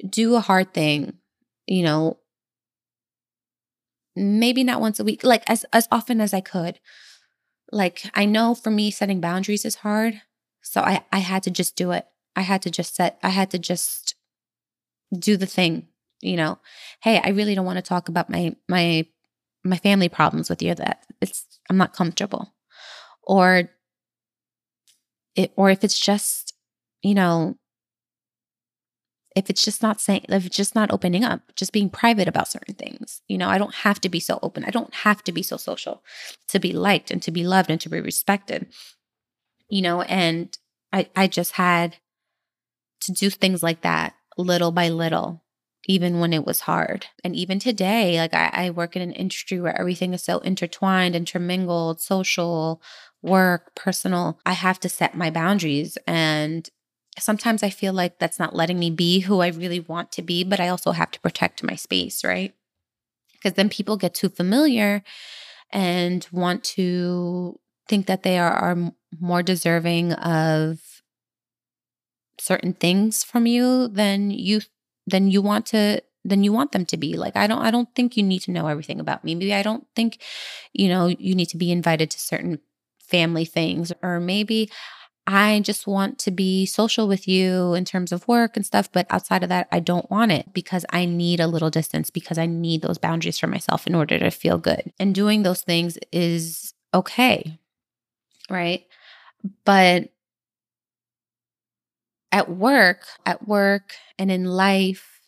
do 0.08 0.34
a 0.34 0.40
hard 0.40 0.72
thing, 0.72 1.14
you 1.66 1.82
know, 1.82 2.18
maybe 4.14 4.64
not 4.64 4.80
once 4.80 4.98
a 4.98 5.04
week, 5.04 5.22
like 5.22 5.42
as, 5.48 5.64
as 5.72 5.88
often 5.90 6.20
as 6.20 6.32
I 6.32 6.40
could. 6.40 6.80
Like 7.72 8.10
I 8.14 8.24
know 8.24 8.54
for 8.54 8.70
me, 8.70 8.90
setting 8.90 9.20
boundaries 9.20 9.64
is 9.64 9.76
hard. 9.76 10.20
So 10.62 10.80
I, 10.80 11.04
I 11.12 11.18
had 11.18 11.42
to 11.44 11.50
just 11.50 11.76
do 11.76 11.90
it. 11.92 12.06
I 12.34 12.42
had 12.42 12.62
to 12.62 12.70
just 12.70 12.94
set, 12.94 13.18
I 13.22 13.30
had 13.30 13.50
to 13.50 13.58
just 13.58 14.14
do 15.16 15.36
the 15.36 15.46
thing 15.46 15.88
you 16.20 16.36
know, 16.36 16.58
hey, 17.02 17.20
I 17.22 17.30
really 17.30 17.54
don't 17.54 17.66
want 17.66 17.76
to 17.76 17.82
talk 17.82 18.08
about 18.08 18.30
my 18.30 18.54
my 18.68 19.06
my 19.64 19.76
family 19.78 20.08
problems 20.08 20.48
with 20.48 20.62
you 20.62 20.74
that 20.74 21.04
it's 21.20 21.44
I'm 21.68 21.76
not 21.76 21.92
comfortable. 21.92 22.54
Or 23.22 23.70
it 25.34 25.52
or 25.56 25.70
if 25.70 25.84
it's 25.84 25.98
just, 25.98 26.54
you 27.02 27.14
know, 27.14 27.58
if 29.34 29.50
it's 29.50 29.62
just 29.62 29.82
not 29.82 30.00
saying 30.00 30.24
if 30.28 30.46
it's 30.46 30.56
just 30.56 30.74
not 30.74 30.90
opening 30.90 31.24
up, 31.24 31.42
just 31.56 31.72
being 31.72 31.90
private 31.90 32.28
about 32.28 32.48
certain 32.48 32.74
things. 32.74 33.20
You 33.28 33.36
know, 33.38 33.48
I 33.48 33.58
don't 33.58 33.74
have 33.74 34.00
to 34.02 34.08
be 34.08 34.20
so 34.20 34.38
open. 34.42 34.64
I 34.64 34.70
don't 34.70 34.94
have 34.94 35.22
to 35.24 35.32
be 35.32 35.42
so 35.42 35.56
social 35.56 36.02
to 36.48 36.58
be 36.58 36.72
liked 36.72 37.10
and 37.10 37.22
to 37.22 37.30
be 37.30 37.44
loved 37.46 37.70
and 37.70 37.80
to 37.82 37.88
be 37.88 38.00
respected. 38.00 38.68
You 39.68 39.82
know, 39.82 40.02
and 40.02 40.56
I 40.92 41.08
I 41.14 41.26
just 41.26 41.52
had 41.52 41.96
to 43.02 43.12
do 43.12 43.30
things 43.30 43.62
like 43.62 43.82
that 43.82 44.14
little 44.38 44.72
by 44.72 44.88
little 44.88 45.42
even 45.86 46.18
when 46.18 46.32
it 46.32 46.44
was 46.44 46.60
hard. 46.60 47.06
And 47.24 47.34
even 47.34 47.58
today, 47.58 48.18
like 48.18 48.34
I, 48.34 48.50
I, 48.52 48.70
work 48.70 48.96
in 48.96 49.02
an 49.02 49.12
industry 49.12 49.60
where 49.60 49.78
everything 49.78 50.12
is 50.12 50.22
so 50.22 50.38
intertwined, 50.38 51.14
intermingled, 51.14 52.00
social, 52.00 52.82
work, 53.22 53.74
personal. 53.74 54.38
I 54.44 54.52
have 54.52 54.80
to 54.80 54.88
set 54.88 55.16
my 55.16 55.30
boundaries. 55.30 55.96
And 56.06 56.68
sometimes 57.18 57.62
I 57.62 57.70
feel 57.70 57.92
like 57.92 58.18
that's 58.18 58.38
not 58.38 58.54
letting 58.54 58.78
me 58.78 58.90
be 58.90 59.20
who 59.20 59.40
I 59.40 59.48
really 59.48 59.80
want 59.80 60.12
to 60.12 60.22
be, 60.22 60.44
but 60.44 60.60
I 60.60 60.68
also 60.68 60.92
have 60.92 61.10
to 61.12 61.20
protect 61.20 61.62
my 61.62 61.76
space, 61.76 62.24
right? 62.24 62.52
Because 63.32 63.54
then 63.54 63.68
people 63.68 63.96
get 63.96 64.14
too 64.14 64.28
familiar 64.28 65.02
and 65.70 66.26
want 66.32 66.64
to 66.64 67.58
think 67.88 68.06
that 68.06 68.22
they 68.24 68.38
are, 68.38 68.52
are 68.52 68.92
more 69.20 69.42
deserving 69.42 70.12
of 70.14 70.80
certain 72.38 72.72
things 72.72 73.24
from 73.24 73.46
you 73.46 73.88
than 73.88 74.30
you 74.30 74.60
then 75.06 75.30
you 75.30 75.42
want 75.42 75.66
to 75.66 76.02
then 76.24 76.42
you 76.42 76.52
want 76.52 76.72
them 76.72 76.84
to 76.86 76.96
be. 76.96 77.16
Like 77.16 77.36
i 77.36 77.46
don't 77.46 77.62
i 77.62 77.70
don't 77.70 77.92
think 77.94 78.16
you 78.16 78.22
need 78.22 78.40
to 78.40 78.50
know 78.50 78.66
everything 78.66 79.00
about 79.00 79.24
me. 79.24 79.34
Maybe 79.34 79.54
i 79.54 79.62
don't 79.62 79.86
think 79.94 80.22
you 80.72 80.88
know 80.88 81.06
you 81.06 81.34
need 81.34 81.46
to 81.50 81.56
be 81.56 81.70
invited 81.70 82.10
to 82.10 82.20
certain 82.20 82.60
family 83.00 83.44
things 83.44 83.92
or 84.02 84.18
maybe 84.18 84.68
i 85.28 85.60
just 85.60 85.86
want 85.86 86.18
to 86.18 86.32
be 86.32 86.66
social 86.66 87.06
with 87.06 87.28
you 87.28 87.72
in 87.74 87.84
terms 87.84 88.10
of 88.10 88.26
work 88.26 88.56
and 88.56 88.66
stuff 88.66 88.90
but 88.90 89.06
outside 89.10 89.44
of 89.44 89.48
that 89.48 89.68
i 89.70 89.78
don't 89.78 90.10
want 90.10 90.32
it 90.32 90.52
because 90.52 90.84
i 90.90 91.04
need 91.04 91.38
a 91.38 91.46
little 91.46 91.70
distance 91.70 92.10
because 92.10 92.36
i 92.36 92.46
need 92.46 92.82
those 92.82 92.98
boundaries 92.98 93.38
for 93.38 93.46
myself 93.46 93.86
in 93.86 93.94
order 93.94 94.18
to 94.18 94.28
feel 94.28 94.58
good. 94.58 94.92
And 94.98 95.14
doing 95.14 95.44
those 95.44 95.60
things 95.60 95.96
is 96.10 96.74
okay 96.92 97.60
right? 98.50 98.84
But 99.64 100.10
at 102.36 102.50
work, 102.50 103.06
at 103.24 103.48
work 103.48 103.94
and 104.18 104.30
in 104.30 104.44
life 104.44 105.22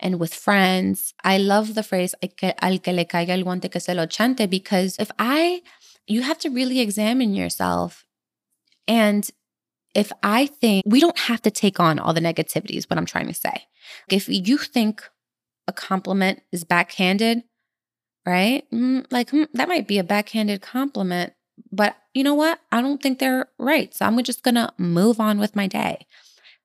and 0.00 0.18
with 0.18 0.32
friends, 0.32 1.12
I 1.22 1.36
love 1.36 1.74
the 1.74 1.82
phrase 1.82 2.14
al 2.22 2.78
que 2.78 2.92
le 2.92 3.04
caiga 3.04 3.34
el 3.36 3.44
guante 3.44 3.70
que 3.70 3.80
se 3.80 3.92
lo 3.92 4.06
chante 4.06 4.48
because 4.48 4.96
if 4.98 5.10
I, 5.18 5.60
you 6.06 6.22
have 6.22 6.38
to 6.38 6.48
really 6.48 6.80
examine 6.80 7.34
yourself. 7.34 8.06
And 8.88 9.30
if 9.94 10.10
I 10.22 10.46
think 10.46 10.84
we 10.86 11.00
don't 11.00 11.18
have 11.18 11.42
to 11.42 11.50
take 11.50 11.78
on 11.78 11.98
all 11.98 12.14
the 12.14 12.22
negativity, 12.22 12.78
is 12.78 12.88
what 12.88 12.98
I'm 12.98 13.04
trying 13.04 13.26
to 13.26 13.34
say. 13.34 13.66
If 14.08 14.26
you 14.26 14.56
think 14.56 15.02
a 15.68 15.72
compliment 15.72 16.40
is 16.50 16.64
backhanded, 16.64 17.42
right? 18.24 18.64
Mm, 18.72 19.04
like 19.10 19.28
hmm, 19.30 19.44
that 19.52 19.68
might 19.68 19.86
be 19.86 19.98
a 19.98 20.04
backhanded 20.04 20.62
compliment, 20.62 21.34
but 21.70 21.96
you 22.14 22.24
know 22.24 22.34
what? 22.34 22.60
I 22.70 22.80
don't 22.80 23.02
think 23.02 23.18
they're 23.18 23.48
right. 23.58 23.94
So 23.94 24.06
I'm 24.06 24.22
just 24.22 24.42
going 24.42 24.54
to 24.54 24.72
move 24.78 25.20
on 25.20 25.38
with 25.38 25.56
my 25.56 25.66
day. 25.66 26.06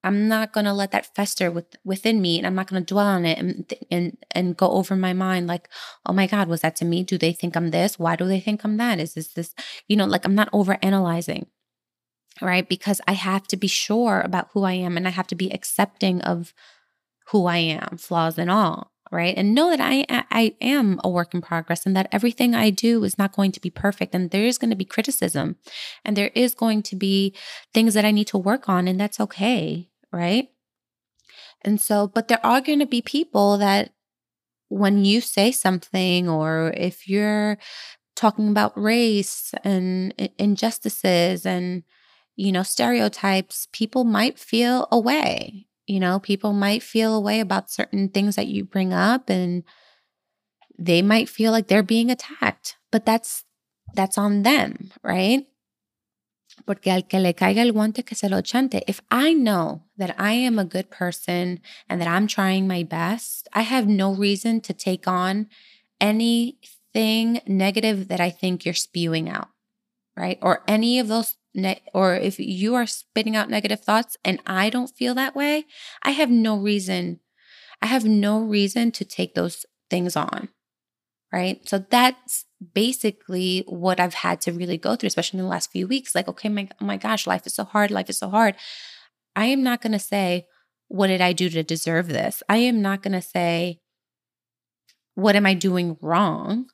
I'm 0.04 0.28
not 0.28 0.54
going 0.54 0.66
to 0.66 0.74
let 0.74 0.92
that 0.92 1.14
fester 1.16 1.52
with, 1.52 1.76
within 1.84 2.22
me 2.22 2.38
and 2.38 2.46
I'm 2.46 2.56
not 2.56 2.68
going 2.68 2.82
to 2.82 2.94
dwell 2.94 3.08
on 3.08 3.26
it 3.26 3.38
and, 3.40 3.74
and 3.92 4.18
and 4.32 4.56
go 4.56 4.70
over 4.70 4.96
my 4.96 5.12
mind 5.14 5.48
like, 5.48 5.68
"Oh 6.06 6.14
my 6.14 6.28
god, 6.28 6.48
was 6.48 6.62
that 6.62 6.76
to 6.78 6.86
me? 6.86 7.04
Do 7.04 7.18
they 7.18 7.34
think 7.34 7.58
I'm 7.58 7.72
this? 7.72 7.98
Why 8.00 8.16
do 8.16 8.26
they 8.26 8.40
think 8.40 8.64
I'm 8.64 8.78
that? 8.78 9.00
Is 9.00 9.16
this 9.16 9.30
this, 9.30 9.54
you 9.88 9.98
know, 9.98 10.06
like 10.06 10.24
I'm 10.26 10.36
not 10.36 10.50
over 10.54 10.78
analyzing." 10.82 11.48
Right? 12.42 12.70
Because 12.70 13.02
I 13.08 13.14
have 13.14 13.48
to 13.48 13.58
be 13.58 13.68
sure 13.68 14.22
about 14.22 14.50
who 14.54 14.64
I 14.64 14.74
am 14.74 14.96
and 14.96 15.08
I 15.08 15.12
have 15.12 15.28
to 15.28 15.36
be 15.36 15.52
accepting 15.52 16.22
of 16.22 16.54
who 17.30 17.48
I 17.48 17.58
am, 17.58 17.98
flaws 17.98 18.38
and 18.38 18.52
all 18.52 18.92
right? 19.12 19.36
And 19.38 19.56
know 19.56 19.70
that 19.70 19.82
i 19.82 20.06
i 20.32 20.56
am 20.62 21.00
a 21.04 21.10
work 21.10 21.34
in 21.34 21.42
progress 21.42 21.86
and 21.86 21.96
that 21.96 22.10
everything 22.12 22.54
i 22.54 22.70
do 22.70 23.04
is 23.04 23.18
not 23.18 23.36
going 23.36 23.52
to 23.52 23.62
be 23.62 23.70
perfect 23.70 24.14
and 24.14 24.32
there 24.32 24.46
is 24.46 24.58
going 24.58 24.70
to 24.70 24.76
be 24.76 24.86
criticism 24.86 25.56
and 26.04 26.16
there 26.18 26.32
is 26.36 26.54
going 26.54 26.84
to 26.84 26.96
be 26.96 27.34
things 27.74 27.94
that 27.94 28.06
i 28.06 28.12
need 28.12 28.28
to 28.28 28.38
work 28.38 28.68
on 28.68 28.88
and 28.88 29.00
that's 29.00 29.20
okay 29.20 29.90
right? 30.12 30.50
And 31.64 31.82
so 31.82 32.08
but 32.08 32.28
there 32.28 32.46
are 32.46 32.62
going 32.62 32.80
to 32.80 32.86
be 32.86 33.02
people 33.02 33.58
that 33.58 33.92
when 34.70 35.06
you 35.06 35.22
say 35.22 35.52
something 35.52 36.30
or 36.30 36.74
if 36.76 37.08
you're 37.08 37.58
talking 38.16 38.50
about 38.50 38.78
race 38.78 39.54
and 39.64 40.14
injustices 40.38 41.46
and 41.46 41.84
you 42.36 42.52
know 42.52 42.64
stereotypes 42.64 43.68
people 43.72 44.04
might 44.04 44.38
feel 44.40 44.88
away 44.92 45.68
you 45.88 46.00
know, 46.00 46.20
people 46.20 46.54
might 46.54 46.84
feel 46.84 47.16
a 47.16 47.22
way 47.22 47.40
about 47.40 47.72
certain 47.72 48.10
things 48.10 48.36
that 48.36 48.48
you 48.48 48.66
bring 48.66 48.94
up 48.94 49.30
and 49.30 49.64
they 50.78 51.02
might 51.02 51.30
feel 51.30 51.52
like 51.52 51.68
they're 51.68 51.82
being 51.82 52.12
attacked, 52.12 52.76
but 52.92 53.06
that's 53.06 53.46
that's 53.96 54.18
on 54.18 54.44
them, 54.44 54.92
right? 55.02 55.48
Porque 56.66 56.88
al 56.88 57.04
que 57.04 57.20
le 57.20 57.34
caiga 57.34 57.62
el 57.62 57.72
guante 57.72 58.06
que 58.06 58.16
se 58.16 58.28
lo 58.28 58.42
chante. 58.42 58.82
If 58.88 59.02
I 59.10 59.34
know 59.34 59.84
that 59.98 60.16
I 60.20 60.34
am 60.34 60.60
a 60.60 60.66
good 60.66 60.90
person 60.90 61.62
and 61.88 62.02
that 62.02 62.08
I'm 62.08 62.28
trying 62.28 62.68
my 62.68 62.84
best, 62.84 63.48
I 63.54 63.62
have 63.62 63.88
no 63.88 64.14
reason 64.14 64.60
to 64.62 64.74
take 64.74 65.08
on 65.08 65.48
anything 66.02 67.42
negative 67.48 68.10
that 68.10 68.20
I 68.20 68.30
think 68.30 68.66
you're 68.66 68.74
spewing 68.74 69.30
out, 69.30 69.50
right? 70.18 70.40
Or 70.42 70.64
any 70.68 71.00
of 71.00 71.08
those 71.08 71.37
ne- 71.54 71.82
or 71.94 72.16
if 72.16 72.40
you 72.40 72.76
are 72.76 72.88
spitting 72.88 73.36
out 73.36 73.50
negative 73.50 73.82
thoughts 73.82 74.18
and 74.24 74.40
I 74.46 74.70
don't 74.70 74.96
feel 74.96 75.16
that 75.16 75.36
way, 75.36 75.66
I 76.04 76.12
have 76.12 76.30
no 76.30 76.58
reason 76.58 77.20
I 77.82 77.88
have 77.88 78.06
no 78.06 78.40
reason 78.40 78.92
to 78.94 79.06
take 79.06 79.36
those 79.36 79.66
things 79.90 80.16
on. 80.16 80.50
Right? 81.32 81.68
So 81.68 81.78
that's 81.78 82.46
basically 82.74 83.64
what 83.68 84.00
I've 84.00 84.16
had 84.16 84.42
to 84.42 84.52
really 84.52 84.78
go 84.78 84.96
through 84.96 85.08
especially 85.08 85.38
in 85.40 85.46
the 85.46 85.50
last 85.50 85.72
few 85.72 85.88
weeks 85.88 86.16
like 86.16 86.28
okay 86.28 86.50
my 86.50 86.68
oh 86.82 86.86
my 86.86 86.98
gosh, 86.98 87.28
life 87.28 87.46
is 87.46 87.54
so 87.54 87.64
hard, 87.64 87.92
life 87.92 88.10
is 88.10 88.18
so 88.18 88.30
hard. 88.30 88.56
I 89.36 89.46
am 89.46 89.64
not 89.64 89.82
going 89.82 89.92
to 89.92 90.00
say 90.00 90.48
what 90.88 91.08
did 91.08 91.22
I 91.22 91.34
do 91.34 91.50
to 91.50 91.64
deserve 91.64 92.08
this? 92.08 92.42
I 92.48 92.58
am 92.58 92.82
not 92.82 93.04
going 93.04 93.14
to 93.14 93.22
say 93.22 93.80
what 95.16 95.36
am 95.36 95.46
I 95.46 95.54
doing 95.54 95.98
wrong? 96.02 96.68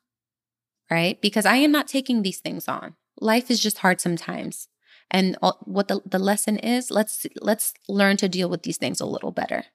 Right? 0.92 1.20
Because 1.22 1.46
I 1.46 1.56
am 1.58 1.72
not 1.72 1.88
taking 1.88 2.22
these 2.22 2.40
things 2.40 2.68
on. 2.68 2.96
Life 3.24 3.50
is 3.50 3.60
just 3.60 3.80
hard 3.80 4.02
sometimes. 4.02 4.68
And 5.10 5.38
what 5.62 5.88
the, 5.88 6.02
the 6.06 6.20
lesson 6.20 6.58
is 6.58 6.92
let's 6.92 7.26
let's 7.40 7.74
learn 7.88 8.18
to 8.18 8.28
deal 8.28 8.50
with 8.50 8.64
these 8.64 8.78
things 8.78 9.00
a 9.00 9.06
little 9.06 9.32
better 9.32 9.66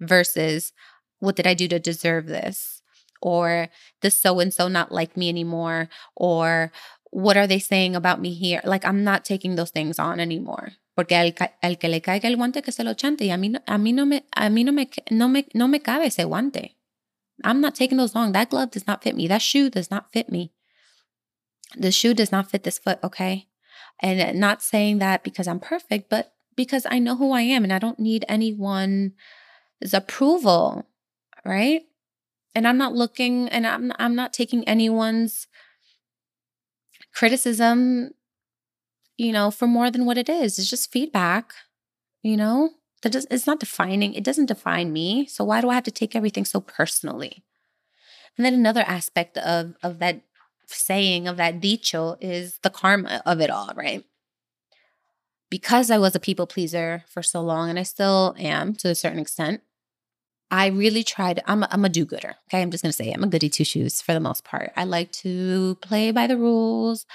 versus 0.00 0.72
what 1.18 1.36
did 1.36 1.46
i 1.46 1.52
do 1.52 1.68
to 1.68 1.78
deserve 1.78 2.26
this? 2.26 2.80
or 3.22 3.68
this 4.00 4.18
so 4.18 4.40
and 4.40 4.52
so 4.52 4.68
not 4.68 4.92
like 4.92 5.16
me 5.16 5.28
anymore 5.28 5.88
or 6.16 6.72
what 7.10 7.36
are 7.36 7.46
they 7.46 7.58
saying 7.58 7.94
about 7.94 8.20
me 8.20 8.32
here? 8.32 8.60
Like 8.64 8.84
i'm 8.84 9.04
not 9.04 9.24
taking 9.24 9.56
those 9.56 9.70
things 9.70 9.98
on 9.98 10.20
anymore. 10.20 10.72
Porque 10.96 11.12
al, 11.12 11.32
al 11.62 11.76
que 11.76 11.88
le 11.88 12.00
caiga 12.00 12.24
el 12.24 12.36
guante 12.36 12.62
que 12.62 12.72
se 12.72 12.84
lo 12.84 12.94
chante 12.94 13.24
y 13.24 13.30
a 13.30 13.36
mí, 13.36 13.54
a 13.66 13.78
mí, 13.78 13.92
no, 13.92 14.04
me, 14.04 14.22
a 14.36 14.48
mí 14.50 14.64
no, 14.64 14.72
me, 14.72 14.88
no, 15.10 15.28
me, 15.28 15.46
no 15.54 15.68
me 15.68 15.78
cabe 15.78 16.06
ese 16.06 16.24
guante. 16.24 16.74
I'm 17.44 17.60
not 17.60 17.74
taking 17.74 17.96
those 17.96 18.14
long 18.14 18.32
that 18.32 18.50
glove 18.50 18.70
does 18.70 18.86
not 18.86 19.02
fit 19.02 19.16
me. 19.16 19.28
That 19.28 19.42
shoe 19.42 19.70
does 19.70 19.90
not 19.90 20.12
fit 20.12 20.30
me 20.30 20.52
the 21.76 21.92
shoe 21.92 22.14
does 22.14 22.32
not 22.32 22.50
fit 22.50 22.64
this 22.64 22.78
foot 22.78 22.98
okay 23.02 23.46
and 24.00 24.38
not 24.40 24.62
saying 24.62 24.98
that 24.98 25.22
because 25.22 25.46
I'm 25.46 25.60
perfect, 25.60 26.08
but 26.08 26.32
because 26.56 26.86
I 26.90 26.98
know 26.98 27.16
who 27.16 27.32
I 27.32 27.42
am 27.42 27.64
and 27.64 27.72
I 27.72 27.78
don't 27.78 27.98
need 27.98 28.24
anyone's 28.28 29.12
approval, 29.92 30.86
right? 31.44 31.82
And 32.54 32.66
I'm 32.66 32.78
not 32.78 32.94
looking 32.94 33.48
and 33.48 33.66
I'm 33.66 33.92
I'm 33.98 34.14
not 34.14 34.32
taking 34.32 34.66
anyone's 34.68 35.46
criticism, 37.14 38.10
you 39.16 39.32
know, 39.32 39.50
for 39.50 39.66
more 39.66 39.90
than 39.90 40.06
what 40.06 40.18
it 40.18 40.28
is. 40.28 40.58
It's 40.58 40.70
just 40.70 40.90
feedback, 40.90 41.52
you 42.22 42.36
know? 42.36 42.70
That 43.02 43.12
does 43.12 43.26
it's 43.30 43.46
not 43.46 43.60
defining, 43.60 44.14
it 44.14 44.24
doesn't 44.24 44.46
define 44.46 44.92
me. 44.92 45.26
So 45.26 45.44
why 45.44 45.60
do 45.60 45.70
I 45.70 45.74
have 45.74 45.84
to 45.84 45.90
take 45.90 46.16
everything 46.16 46.44
so 46.44 46.60
personally? 46.60 47.44
And 48.36 48.44
then 48.44 48.54
another 48.54 48.84
aspect 48.86 49.38
of 49.38 49.74
of 49.82 49.98
that 50.00 50.22
saying 50.72 51.28
of 51.28 51.36
that 51.36 51.60
dicho 51.60 52.16
is 52.20 52.58
the 52.62 52.70
karma 52.70 53.22
of 53.26 53.40
it 53.40 53.50
all, 53.50 53.72
right? 53.74 54.04
Because 55.50 55.90
I 55.90 55.98
was 55.98 56.14
a 56.14 56.20
people 56.20 56.46
pleaser 56.46 57.04
for 57.08 57.22
so 57.22 57.40
long, 57.40 57.70
and 57.70 57.78
I 57.78 57.82
still 57.82 58.34
am 58.38 58.74
to 58.76 58.88
a 58.88 58.94
certain 58.94 59.18
extent, 59.18 59.62
I 60.50 60.66
really 60.66 61.04
tried. 61.04 61.42
I'm 61.46 61.62
a, 61.62 61.68
I'm 61.70 61.84
a 61.84 61.88
do 61.88 62.04
gooder. 62.04 62.34
Okay. 62.48 62.60
I'm 62.60 62.70
just 62.70 62.82
going 62.82 62.90
to 62.90 62.96
say 62.96 63.12
I'm 63.12 63.22
a 63.22 63.28
goody 63.28 63.48
two 63.48 63.64
shoes 63.64 64.02
for 64.02 64.12
the 64.12 64.20
most 64.20 64.44
part. 64.44 64.72
I 64.76 64.84
like 64.84 65.12
to 65.12 65.76
play 65.76 66.10
by 66.10 66.26
the 66.26 66.36
rules, 66.36 67.06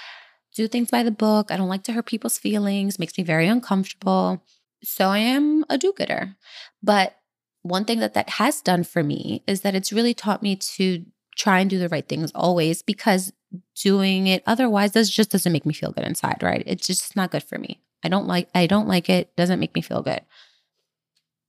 do 0.54 0.66
things 0.66 0.90
by 0.90 1.02
the 1.02 1.10
book. 1.10 1.50
I 1.50 1.56
don't 1.56 1.68
like 1.68 1.82
to 1.84 1.92
hurt 1.92 2.06
people's 2.06 2.38
feelings, 2.38 2.98
makes 2.98 3.16
me 3.18 3.24
very 3.24 3.46
uncomfortable. 3.46 4.42
So 4.82 5.08
I 5.08 5.18
am 5.18 5.64
a 5.68 5.76
do 5.76 5.92
gooder. 5.92 6.36
But 6.82 7.16
one 7.62 7.84
thing 7.84 7.98
that 8.00 8.14
that 8.14 8.30
has 8.30 8.62
done 8.62 8.84
for 8.84 9.02
me 9.02 9.42
is 9.46 9.60
that 9.62 9.74
it's 9.74 9.92
really 9.92 10.14
taught 10.14 10.42
me 10.42 10.56
to 10.56 11.04
try 11.36 11.60
and 11.60 11.70
do 11.70 11.78
the 11.78 11.88
right 11.88 12.08
things 12.08 12.32
always 12.34 12.82
because 12.82 13.32
doing 13.74 14.26
it 14.26 14.42
otherwise 14.46 14.92
does 14.92 15.10
just 15.10 15.30
doesn't 15.30 15.52
make 15.52 15.66
me 15.66 15.74
feel 15.74 15.92
good 15.92 16.04
inside, 16.04 16.42
right? 16.42 16.62
It's 16.66 16.86
just 16.86 17.14
not 17.14 17.30
good 17.30 17.42
for 17.42 17.58
me. 17.58 17.80
I 18.02 18.08
don't 18.08 18.26
like 18.26 18.48
I 18.54 18.66
don't 18.66 18.88
like 18.88 19.08
it, 19.08 19.34
doesn't 19.36 19.60
make 19.60 19.74
me 19.74 19.82
feel 19.82 20.02
good. 20.02 20.20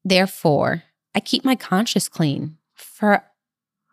Therefore, 0.03 0.83
I 1.15 1.19
keep 1.19 1.43
my 1.43 1.55
conscience 1.55 2.07
clean 2.07 2.57
for 2.75 3.23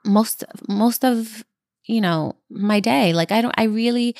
most 0.04 0.44
most 0.68 1.04
of, 1.04 1.44
you 1.86 2.00
know, 2.00 2.36
my 2.50 2.80
day. 2.80 3.12
Like 3.12 3.32
I 3.32 3.40
don't 3.40 3.54
I 3.56 3.64
really 3.64 4.14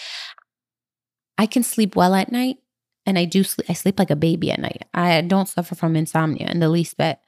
I 1.37 1.46
can 1.46 1.62
sleep 1.62 1.96
well 1.96 2.14
at 2.14 2.32
night 2.32 2.58
and 3.04 3.18
I 3.18 3.24
do 3.24 3.44
sleep 3.44 3.68
I 3.68 3.74
sleep 3.74 3.98
like 3.98 4.10
a 4.10 4.16
baby 4.16 4.50
at 4.50 4.60
night. 4.60 4.84
I 4.94 5.20
don't 5.22 5.48
suffer 5.48 5.74
from 5.74 5.96
insomnia 5.96 6.48
in 6.48 6.60
the 6.60 6.68
least 6.68 6.96
bit 6.96 7.18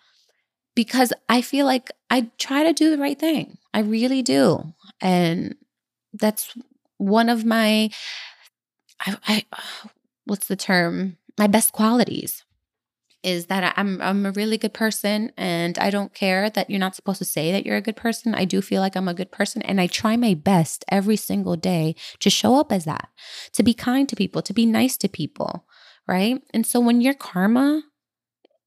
because 0.74 1.12
I 1.28 1.42
feel 1.42 1.66
like 1.66 1.90
I 2.10 2.30
try 2.38 2.62
to 2.64 2.72
do 2.72 2.90
the 2.90 2.98
right 2.98 3.18
thing. 3.18 3.58
I 3.74 3.80
really 3.80 4.22
do. 4.22 4.74
And 5.00 5.56
that's 6.12 6.56
one 6.98 7.28
of 7.28 7.44
my 7.44 7.90
I, 9.00 9.16
I 9.26 9.44
what's 10.24 10.48
the 10.48 10.56
term? 10.56 11.16
My 11.38 11.46
best 11.46 11.72
qualities 11.72 12.44
is 13.22 13.46
that 13.46 13.74
I'm 13.76 14.00
I'm 14.00 14.24
a 14.24 14.30
really 14.30 14.56
good 14.56 14.72
person 14.72 15.32
and 15.36 15.78
I 15.78 15.90
don't 15.90 16.14
care 16.14 16.48
that 16.48 16.70
you're 16.70 16.78
not 16.78 16.94
supposed 16.94 17.18
to 17.18 17.24
say 17.24 17.50
that 17.52 17.66
you're 17.66 17.76
a 17.76 17.82
good 17.82 17.96
person. 17.96 18.34
I 18.34 18.44
do 18.44 18.62
feel 18.62 18.80
like 18.80 18.96
I'm 18.96 19.08
a 19.08 19.14
good 19.14 19.32
person 19.32 19.62
and 19.62 19.80
I 19.80 19.88
try 19.88 20.16
my 20.16 20.34
best 20.34 20.84
every 20.88 21.16
single 21.16 21.56
day 21.56 21.96
to 22.20 22.30
show 22.30 22.58
up 22.58 22.70
as 22.70 22.84
that, 22.84 23.08
to 23.54 23.62
be 23.62 23.74
kind 23.74 24.08
to 24.08 24.16
people, 24.16 24.42
to 24.42 24.54
be 24.54 24.64
nice 24.64 24.96
to 24.98 25.08
people, 25.08 25.66
right? 26.06 26.40
And 26.54 26.64
so 26.64 26.78
when 26.78 27.00
your 27.00 27.14
karma 27.14 27.82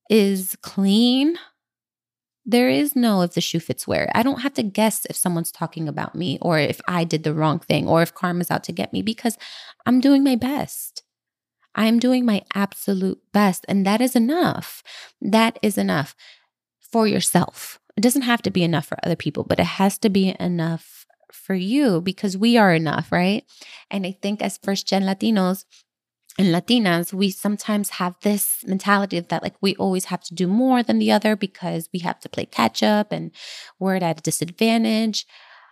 is 0.09 0.57
clean, 0.61 1.37
there 2.49 2.69
is 2.69 2.95
no 2.95 3.21
if 3.21 3.33
the 3.33 3.41
shoe 3.41 3.59
fits 3.59 3.87
where. 3.87 4.11
I 4.15 4.23
don't 4.23 4.41
have 4.41 4.55
to 4.55 4.63
guess 4.63 5.05
if 5.05 5.15
someone's 5.15 5.51
talking 5.51 5.87
about 5.87 6.15
me 6.15 6.39
or 6.41 6.57
if 6.57 6.81
I 6.87 7.03
did 7.03 7.23
the 7.23 7.33
wrong 7.33 7.59
thing 7.59 7.87
or 7.87 8.01
if 8.01 8.15
karma's 8.15 8.49
out 8.49 8.63
to 8.65 8.71
get 8.71 8.91
me 8.91 9.01
because 9.01 9.37
I'm 9.85 9.99
doing 9.99 10.23
my 10.23 10.35
best. 10.35 11.03
I'm 11.75 11.99
doing 11.99 12.25
my 12.25 12.41
absolute 12.55 13.19
best. 13.31 13.65
And 13.69 13.85
that 13.85 14.01
is 14.01 14.15
enough. 14.15 14.81
That 15.21 15.59
is 15.61 15.77
enough 15.77 16.15
for 16.79 17.07
yourself. 17.07 17.79
It 17.95 18.01
doesn't 18.01 18.23
have 18.23 18.41
to 18.41 18.51
be 18.51 18.63
enough 18.63 18.87
for 18.87 18.97
other 19.03 19.15
people, 19.15 19.43
but 19.43 19.59
it 19.59 19.65
has 19.65 19.99
to 19.99 20.09
be 20.09 20.35
enough 20.39 21.05
for 21.31 21.53
you 21.53 22.01
because 22.01 22.35
we 22.35 22.57
are 22.57 22.73
enough, 22.73 23.11
right? 23.11 23.43
And 23.91 24.07
I 24.07 24.17
think 24.21 24.41
as 24.41 24.57
first 24.57 24.87
gen 24.87 25.03
Latinos, 25.03 25.65
and 26.39 26.55
Latinas, 26.55 27.11
we 27.11 27.31
sometimes 27.31 27.89
have 27.89 28.15
this 28.21 28.63
mentality 28.65 29.19
that 29.19 29.43
like 29.43 29.55
we 29.59 29.75
always 29.75 30.05
have 30.05 30.23
to 30.23 30.33
do 30.33 30.47
more 30.47 30.81
than 30.81 30.97
the 30.97 31.11
other 31.11 31.35
because 31.35 31.89
we 31.93 31.99
have 31.99 32.17
to 32.21 32.29
play 32.29 32.45
catch 32.45 32.81
up 32.81 33.11
and 33.11 33.31
we're 33.77 33.95
at 33.95 34.19
a 34.19 34.21
disadvantage. 34.21 35.25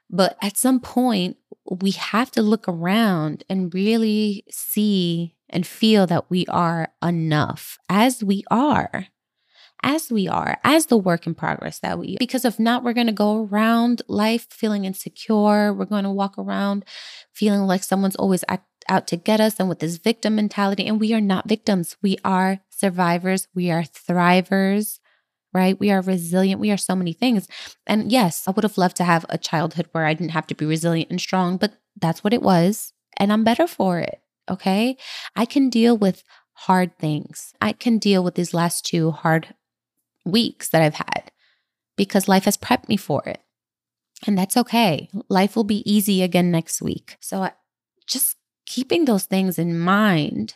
But 0.10 0.38
at 0.42 0.58
some 0.58 0.82
point, 0.82 1.38
we 1.82 1.92
have 1.92 2.32
to 2.32 2.42
look 2.42 2.68
around 2.68 3.46
and 3.50 3.74
really 3.74 4.44
see 4.50 5.38
and 5.50 5.66
feel 5.66 6.06
that 6.08 6.30
we 6.30 6.46
are 6.48 6.90
enough 7.02 7.78
as 7.88 8.22
we 8.22 8.44
are 8.52 9.08
as 9.84 10.12
we 10.12 10.28
are, 10.28 10.58
as 10.64 10.88
the 10.88 10.98
work 10.98 11.28
in 11.28 11.36
progress 11.36 11.80
that 11.80 12.00
we, 12.00 12.18
because 12.18 12.46
if 12.46 12.60
not, 12.60 12.84
we're 12.84 12.94
going 12.94 13.08
to 13.08 13.14
go 13.14 13.46
around 13.46 14.02
life 14.08 14.48
feeling 14.50 14.86
insecure. 14.86 15.74
We're 15.74 15.86
going 15.86 16.04
to 16.04 16.10
walk 16.10 16.38
around 16.38 16.86
feeling 17.34 17.62
like 17.62 17.84
someone's 17.84 18.16
always 18.16 18.44
act, 18.48 18.66
out 18.90 19.08
to 19.08 19.18
get 19.18 19.40
us 19.40 19.60
and 19.60 19.70
with 19.70 19.80
this 19.80 19.98
victim 19.98 20.36
mentality. 20.36 20.88
And 20.88 21.00
we 21.00 21.14
are 21.14 21.22
not 21.22 21.48
victims. 21.48 21.98
We 22.02 22.18
are 22.24 22.60
survivors. 22.70 23.48
We 23.54 23.72
are 23.72 23.84
thrivers, 23.84 25.00
right? 25.54 25.80
We 25.80 25.92
are 25.92 26.02
resilient. 26.02 26.62
We 26.62 26.72
are 26.72 26.78
so 26.78 26.96
many 26.96 27.14
things. 27.14 27.48
And 27.86 28.12
yes, 28.12 28.48
I 28.48 28.52
would 28.52 28.64
have 28.64 28.78
loved 28.78 28.98
to 28.98 29.04
have 29.04 29.26
a 29.30 29.38
childhood 29.38 29.88
where 29.92 30.06
I 30.06 30.14
didn't 30.14 30.32
have 30.32 30.48
to 30.48 30.56
be 30.56 30.66
resilient 30.66 31.10
and 31.10 31.22
strong, 31.22 31.58
but 31.58 31.74
that's 32.00 32.24
what 32.24 32.34
it 32.34 32.42
was. 32.42 32.94
And 33.18 33.34
I'm 33.34 33.44
better 33.44 33.68
for 33.68 34.00
it. 34.00 34.22
Okay. 34.50 34.98
I 35.36 35.46
can 35.46 35.70
deal 35.70 35.98
with 35.98 36.24
hard 36.54 36.98
things. 36.98 37.54
I 37.62 37.74
can 37.74 37.98
deal 37.98 38.24
with 38.24 38.36
these 38.36 38.54
last 38.54 38.86
two 38.86 39.12
hard 39.12 39.54
weeks 40.26 40.70
that 40.70 40.82
I've 40.82 40.96
had 40.96 41.32
because 41.96 42.28
life 42.28 42.46
has 42.46 42.58
prepped 42.58 42.88
me 42.88 42.98
for 42.98 43.24
it. 43.26 43.42
And 44.26 44.38
that's 44.38 44.58
okay. 44.58 45.10
Life 45.30 45.56
will 45.56 45.64
be 45.64 45.90
easy 45.92 46.24
again 46.24 46.50
next 46.50 46.82
week. 46.82 47.18
So 47.20 47.50
just 48.08 48.38
keeping 48.68 49.06
those 49.06 49.24
things 49.26 49.58
in 49.58 49.80
mind 49.80 50.54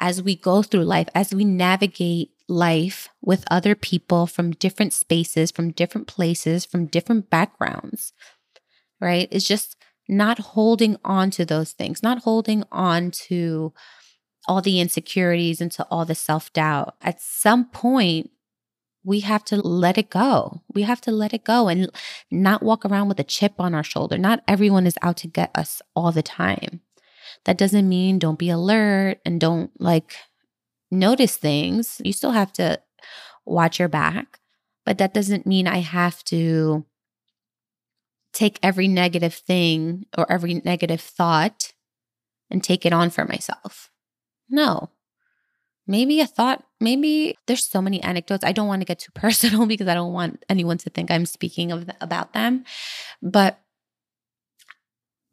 as 0.00 0.20
we 0.22 0.34
go 0.34 0.62
through 0.62 0.84
life, 0.84 1.08
as 1.14 1.32
we 1.32 1.44
navigate 1.44 2.30
life 2.48 3.08
with 3.22 3.44
other 3.50 3.74
people 3.74 4.26
from 4.26 4.50
different 4.52 4.92
spaces, 4.92 5.50
from 5.50 5.70
different 5.70 6.06
places, 6.06 6.64
from 6.64 6.86
different 6.86 7.30
backgrounds, 7.30 8.12
right? 9.00 9.28
Is 9.30 9.46
just 9.46 9.76
not 10.08 10.38
holding 10.38 10.96
on 11.04 11.30
to 11.32 11.44
those 11.44 11.72
things, 11.72 12.02
not 12.02 12.22
holding 12.22 12.64
on 12.72 13.10
to 13.10 13.72
all 14.48 14.62
the 14.62 14.80
insecurities 14.80 15.60
and 15.60 15.72
to 15.72 15.84
all 15.90 16.04
the 16.04 16.14
self 16.14 16.52
doubt. 16.52 16.94
At 17.02 17.20
some 17.20 17.66
point, 17.66 18.30
we 19.04 19.20
have 19.20 19.44
to 19.46 19.56
let 19.56 19.98
it 19.98 20.10
go. 20.10 20.62
We 20.74 20.82
have 20.82 21.00
to 21.02 21.12
let 21.12 21.32
it 21.32 21.44
go 21.44 21.68
and 21.68 21.90
not 22.30 22.62
walk 22.62 22.84
around 22.84 23.08
with 23.08 23.20
a 23.20 23.24
chip 23.24 23.54
on 23.58 23.74
our 23.74 23.84
shoulder. 23.84 24.18
Not 24.18 24.42
everyone 24.48 24.86
is 24.86 24.98
out 25.02 25.16
to 25.18 25.28
get 25.28 25.50
us 25.54 25.80
all 25.94 26.12
the 26.12 26.22
time. 26.22 26.80
That 27.44 27.58
doesn't 27.58 27.88
mean 27.88 28.18
don't 28.18 28.38
be 28.38 28.50
alert 28.50 29.18
and 29.24 29.40
don't 29.40 29.70
like 29.80 30.14
notice 30.90 31.36
things. 31.36 32.00
You 32.04 32.12
still 32.12 32.32
have 32.32 32.52
to 32.54 32.80
watch 33.44 33.78
your 33.78 33.88
back, 33.88 34.40
but 34.84 34.98
that 34.98 35.14
doesn't 35.14 35.46
mean 35.46 35.66
I 35.66 35.78
have 35.78 36.24
to 36.24 36.84
take 38.32 38.58
every 38.62 38.88
negative 38.88 39.34
thing 39.34 40.06
or 40.16 40.30
every 40.30 40.54
negative 40.64 41.00
thought 41.00 41.72
and 42.50 42.62
take 42.62 42.84
it 42.84 42.92
on 42.92 43.10
for 43.10 43.24
myself. 43.24 43.90
No, 44.48 44.90
maybe 45.86 46.20
a 46.20 46.26
thought, 46.26 46.64
maybe 46.80 47.36
there's 47.46 47.64
so 47.64 47.80
many 47.80 48.02
anecdotes. 48.02 48.44
I 48.44 48.52
don't 48.52 48.68
want 48.68 48.80
to 48.80 48.86
get 48.86 48.98
too 48.98 49.12
personal 49.14 49.66
because 49.66 49.88
I 49.88 49.94
don't 49.94 50.12
want 50.12 50.44
anyone 50.48 50.78
to 50.78 50.90
think 50.90 51.10
I'm 51.10 51.26
speaking 51.26 51.72
of 51.72 51.88
about 52.00 52.32
them. 52.32 52.64
But 53.22 53.60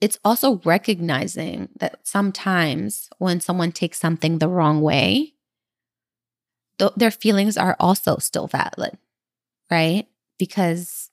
it's 0.03 0.19
also 0.25 0.59
recognizing 0.65 1.69
that 1.79 2.05
sometimes 2.05 3.09
when 3.19 3.39
someone 3.39 3.71
takes 3.71 3.97
something 3.97 4.39
the 4.39 4.49
wrong 4.49 4.81
way, 4.81 5.33
th- 6.77 6.91
their 6.97 7.09
feelings 7.09 7.55
are 7.55 7.77
also 7.79 8.17
still 8.17 8.47
valid, 8.47 8.97
right? 9.71 10.05
Because 10.37 11.09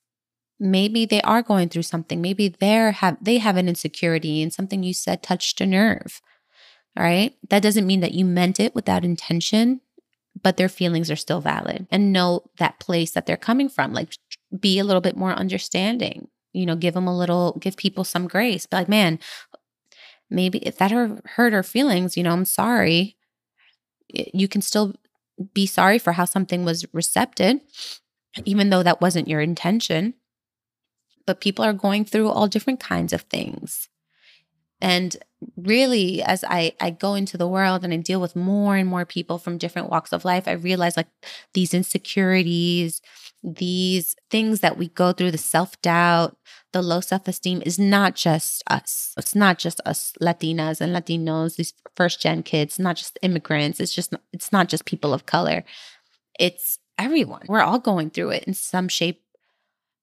maybe 0.59 1.07
they 1.07 1.23
are 1.23 1.41
going 1.41 1.69
through 1.69 1.85
something. 1.85 2.21
Maybe 2.21 2.49
they're 2.49 2.91
have 2.91 3.17
they 3.23 3.39
have 3.39 3.57
an 3.57 3.69
insecurity 3.69 4.43
and 4.43 4.53
something 4.53 4.83
you 4.83 4.93
said 4.93 5.23
touched 5.23 5.61
a 5.61 5.67
nerve. 5.67 6.21
All 6.97 7.05
right. 7.05 7.33
That 7.49 7.63
doesn't 7.63 7.87
mean 7.87 8.01
that 8.01 8.15
you 8.15 8.25
meant 8.25 8.59
it 8.59 8.75
without 8.75 9.05
intention, 9.05 9.83
but 10.43 10.57
their 10.57 10.69
feelings 10.69 11.13
are 11.13 11.17
still 11.17 11.41
valid 11.41 11.87
and 11.93 12.13
know 12.13 12.51
that 12.59 12.81
place 12.81 13.13
that 13.13 13.27
they're 13.27 13.37
coming 13.37 13.69
from. 13.69 13.93
Like 13.93 14.15
be 14.59 14.81
a 14.81 14.85
little 14.85 15.01
bit 15.01 15.17
more 15.17 15.31
understanding, 15.31 16.27
you 16.53 16.67
know, 16.67 16.77
give 16.77 16.95
them 16.95 17.07
a 17.07 17.17
little, 17.17 17.57
give 17.61 17.77
people 17.77 18.05
some 18.05 18.27
grace. 18.27 18.67
Be 18.67 18.77
like, 18.77 18.89
man, 18.89 19.19
maybe 20.29 20.59
if 20.59 20.79
that 20.79 20.91
hurt 20.91 21.53
her 21.53 21.63
feelings, 21.63 22.17
you 22.17 22.23
know, 22.23 22.33
I'm 22.33 22.45
sorry. 22.45 23.17
You 24.09 24.49
can 24.49 24.63
still 24.63 24.95
be 25.55 25.67
sorry 25.67 25.99
for 25.99 26.13
how 26.13 26.25
something 26.25 26.65
was 26.65 26.85
recepted, 26.93 27.61
even 28.45 28.71
though 28.71 28.83
that 28.83 29.01
wasn't 29.01 29.29
your 29.29 29.41
intention. 29.41 30.15
But 31.27 31.41
people 31.41 31.65
are 31.65 31.73
going 31.73 32.05
through 32.05 32.29
all 32.29 32.49
different 32.49 32.81
kinds 32.81 33.13
of 33.13 33.23
things. 33.23 33.89
And 34.81 35.17
really, 35.57 36.23
as 36.23 36.43
I, 36.43 36.73
I 36.81 36.91
go 36.91 37.15
into 37.15 37.37
the 37.37 37.47
world 37.47 37.85
and 37.85 37.93
I 37.93 37.99
deal 37.99 38.21
with 38.21 38.35
more 38.35 38.77
and 38.77 38.89
more 38.89 39.05
people 39.05 39.39
from 39.39 39.59
different 39.59 39.91
walks 39.91 40.13
of 40.13 40.25
life, 40.25 40.49
I 40.49 40.53
realize 40.53 40.97
like 40.97 41.09
these 41.53 41.75
insecurities, 41.75 43.03
these 43.43 44.17
things 44.31 44.61
that 44.61 44.77
we 44.77 44.89
go 44.89 45.13
through, 45.13 45.31
the 45.31 45.39
self 45.39 45.81
doubt, 45.81 46.37
the 46.73 46.83
low 46.83 47.01
self 47.01 47.27
esteem 47.27 47.63
is 47.65 47.79
not 47.79 48.15
just 48.15 48.63
us. 48.69 49.15
It's 49.17 49.35
not 49.35 49.59
just 49.59 49.81
us 49.87 50.13
Latinas 50.21 50.81
and 50.81 50.95
Latinos, 50.95 51.57
these 51.57 51.75
first 51.95 52.21
gen 52.21 52.43
kids, 52.43 52.79
not 52.79 52.97
just 52.97 53.19
immigrants. 53.23 53.81
It's 53.81 53.95
just, 53.95 54.15
it's 54.33 54.53
not 54.53 54.69
just 54.69 54.85
people 54.85 55.15
of 55.15 55.27
color. 55.27 55.65
It's 56.39 56.79
everyone. 56.99 57.43
We're 57.49 57.63
all 57.63 57.79
going 57.79 58.11
through 58.11 58.31
it 58.31 58.45
in 58.45 58.55
some 58.55 58.89
shape, 58.89 59.23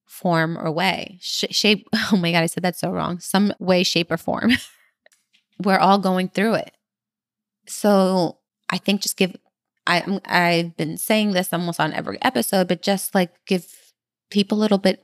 form, 0.07 0.57
or 0.57 0.71
way. 0.71 1.19
Sh- 1.21 1.45
shape, 1.51 1.87
oh 1.93 2.17
my 2.17 2.31
God, 2.31 2.43
I 2.43 2.47
said 2.47 2.63
that 2.63 2.77
so 2.77 2.91
wrong. 2.91 3.19
Some 3.19 3.53
way, 3.59 3.83
shape, 3.83 4.11
or 4.11 4.17
form. 4.17 4.51
We're 5.63 5.79
all 5.79 5.99
going 5.99 6.29
through 6.29 6.55
it. 6.55 6.71
So 7.67 8.39
I 8.69 8.77
think 8.77 9.01
just 9.01 9.17
give 9.17 9.35
I 9.87 10.19
I've 10.25 10.77
been 10.77 10.97
saying 10.97 11.31
this 11.31 11.51
almost 11.51 11.79
on 11.79 11.93
every 11.93 12.21
episode, 12.21 12.67
but 12.67 12.81
just 12.81 13.15
like 13.15 13.33
give 13.45 13.93
people 14.29 14.57
a 14.57 14.61
little 14.61 14.77
bit 14.77 15.03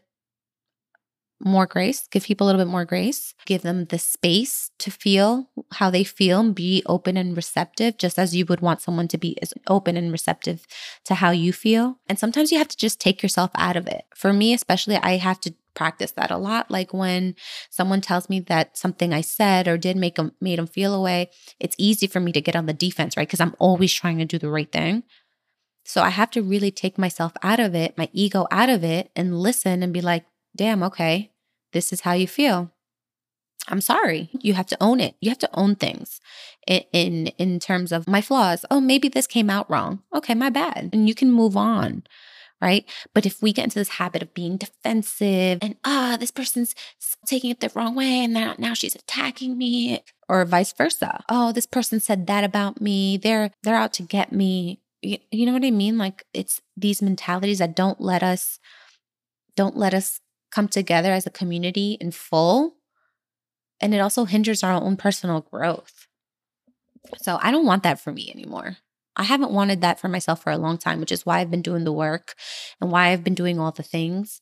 more 1.46 1.65
grace, 1.65 2.08
give 2.10 2.24
people 2.24 2.46
a 2.46 2.50
little 2.50 2.63
bit 2.63 2.72
more 2.72 2.86
grace, 2.86 3.34
give 3.46 3.63
them 3.63 3.86
the 3.86 4.00
space 4.00 4.72
to 4.80 4.89
feel 4.89 5.50
how 5.74 5.89
they 5.89 6.04
feel 6.04 6.39
and 6.39 6.56
be 6.56 6.84
open 6.86 7.17
and 7.17 7.36
receptive, 7.36 7.98
just 7.98 8.17
as 8.17 8.36
you 8.36 8.46
would 8.46 8.62
want 8.62 8.82
someone 8.82 9.08
to 9.10 9.17
be 9.17 9.38
as 9.41 9.54
open 9.67 9.98
and 9.98 10.12
receptive 10.12 10.65
to 11.06 11.15
how 11.15 11.32
you 11.32 11.52
feel. 11.52 12.00
And 12.08 12.17
sometimes 12.17 12.52
you 12.52 12.58
have 12.58 12.69
to 12.69 12.78
just 12.78 13.00
take 13.00 13.22
yourself 13.22 13.52
out 13.56 13.76
of 13.76 13.88
it. 13.88 14.06
For 14.15 14.32
me, 14.32 14.54
especially, 14.54 14.96
I 14.98 15.17
have 15.17 15.39
to 15.41 15.54
practice 15.73 16.12
that 16.12 16.31
a 16.31 16.38
lot. 16.38 16.71
Like 16.71 16.93
when 16.93 17.36
someone 17.69 18.01
tells 18.01 18.29
me 18.29 18.39
that 18.41 18.77
something 18.77 19.13
I 19.13 19.21
said 19.21 19.67
or 19.67 19.77
did 19.77 19.97
make 19.97 20.15
them 20.15 20.33
made 20.41 20.59
them 20.59 20.67
feel 20.67 20.93
away, 20.93 21.29
it's 21.59 21.75
easy 21.77 22.07
for 22.07 22.19
me 22.19 22.31
to 22.31 22.41
get 22.41 22.55
on 22.55 22.65
the 22.65 22.73
defense, 22.73 23.17
right? 23.17 23.27
Because 23.27 23.41
I'm 23.41 23.55
always 23.59 23.93
trying 23.93 24.17
to 24.19 24.25
do 24.25 24.38
the 24.38 24.49
right 24.49 24.71
thing. 24.71 25.03
So 25.86 26.01
I 26.01 26.09
have 26.09 26.31
to 26.31 26.41
really 26.41 26.71
take 26.71 26.97
myself 26.97 27.33
out 27.43 27.59
of 27.59 27.75
it, 27.75 27.97
my 27.97 28.09
ego 28.13 28.47
out 28.51 28.69
of 28.69 28.83
it, 28.83 29.12
and 29.15 29.38
listen 29.39 29.83
and 29.83 29.93
be 29.93 30.01
like, 30.01 30.25
damn, 30.55 30.81
okay, 30.83 31.31
this 31.73 31.91
is 31.91 32.01
how 32.01 32.13
you 32.13 32.27
feel. 32.27 32.71
I'm 33.67 33.81
sorry. 33.81 34.29
You 34.33 34.53
have 34.53 34.65
to 34.67 34.77
own 34.81 34.99
it. 34.99 35.15
You 35.21 35.29
have 35.29 35.39
to 35.39 35.49
own 35.53 35.75
things 35.75 36.19
in, 36.67 36.83
in 36.91 37.27
in 37.38 37.59
terms 37.59 37.91
of 37.91 38.07
my 38.07 38.21
flaws. 38.21 38.65
Oh, 38.69 38.81
maybe 38.81 39.07
this 39.07 39.27
came 39.27 39.49
out 39.49 39.69
wrong. 39.69 40.03
Okay, 40.13 40.33
my 40.33 40.49
bad. 40.49 40.89
And 40.93 41.07
you 41.07 41.15
can 41.15 41.31
move 41.31 41.55
on. 41.55 42.03
Right. 42.63 42.86
But 43.13 43.26
if 43.26 43.41
we 43.41 43.52
get 43.52 43.65
into 43.65 43.80
this 43.80 43.89
habit 43.89 44.21
of 44.21 44.34
being 44.34 44.56
defensive 44.56 45.60
and, 45.62 45.76
ah, 45.84 46.15
this 46.17 46.32
person's 46.32 46.73
taking 47.28 47.52
it 47.52 47.60
the 47.60 47.69
wrong 47.76 47.93
way 47.93 48.23
and 48.23 48.34
now, 48.34 48.56
now 48.58 48.73
she's 48.73 48.95
attacking 48.95 49.58
me, 49.58 50.02
or 50.30 50.45
vice 50.45 50.71
versa. 50.71 51.26
Oh, 51.28 51.52
this 51.52 51.65
person 51.65 51.99
said 51.99 52.26
that 52.28 52.45
about 52.45 52.80
me. 52.80 53.17
They're 53.17 53.52
they're 53.63 53.76
out 53.76 53.91
to 53.93 54.04
get 54.04 54.32
me. 54.32 54.80
You, 55.02 55.17
you 55.30 55.45
know 55.45 55.52
what 55.52 55.65
I 55.65 55.71
mean? 55.71 55.97
Like 55.97 56.23
it's 56.34 56.62
these 56.78 57.02
mentalities 57.02 57.60
that 57.60 57.76
don't 57.76 57.99
let 57.99 58.23
us 58.23 58.60
don't 59.58 59.76
let 59.76 59.93
us 59.93 60.21
come 60.49 60.69
together 60.69 61.12
as 61.12 61.28
a 61.28 61.32
community 61.32 61.97
in 61.99 62.12
full. 62.12 62.76
And 63.82 63.93
it 63.93 63.99
also 63.99 64.23
hinders 64.23 64.63
our 64.63 64.71
own 64.71 64.95
personal 64.95 65.41
growth. 65.41 66.08
So 67.17 67.39
I 67.41 67.52
don't 67.52 67.65
want 67.65 67.84
that 67.84 67.99
for 67.99 68.13
me 68.13 68.32
anymore. 68.34 68.78
I 69.15 69.23
haven't 69.23 69.52
wanted 69.52 69.82
that 69.82 69.99
for 69.99 70.08
myself 70.08 70.41
for 70.43 70.52
a 70.52 70.58
long 70.58 70.78
time, 70.78 70.99
which 70.99 71.12
is 71.12 71.26
why 71.26 71.39
I've 71.39 71.52
been 71.52 71.62
doing 71.62 71.84
the 71.84 71.91
work 71.93 72.36
and 72.82 72.91
why 72.91 73.10
I've 73.10 73.23
been 73.23 73.36
doing 73.36 73.60
all 73.60 73.71
the 73.71 73.84
things. 73.84 74.41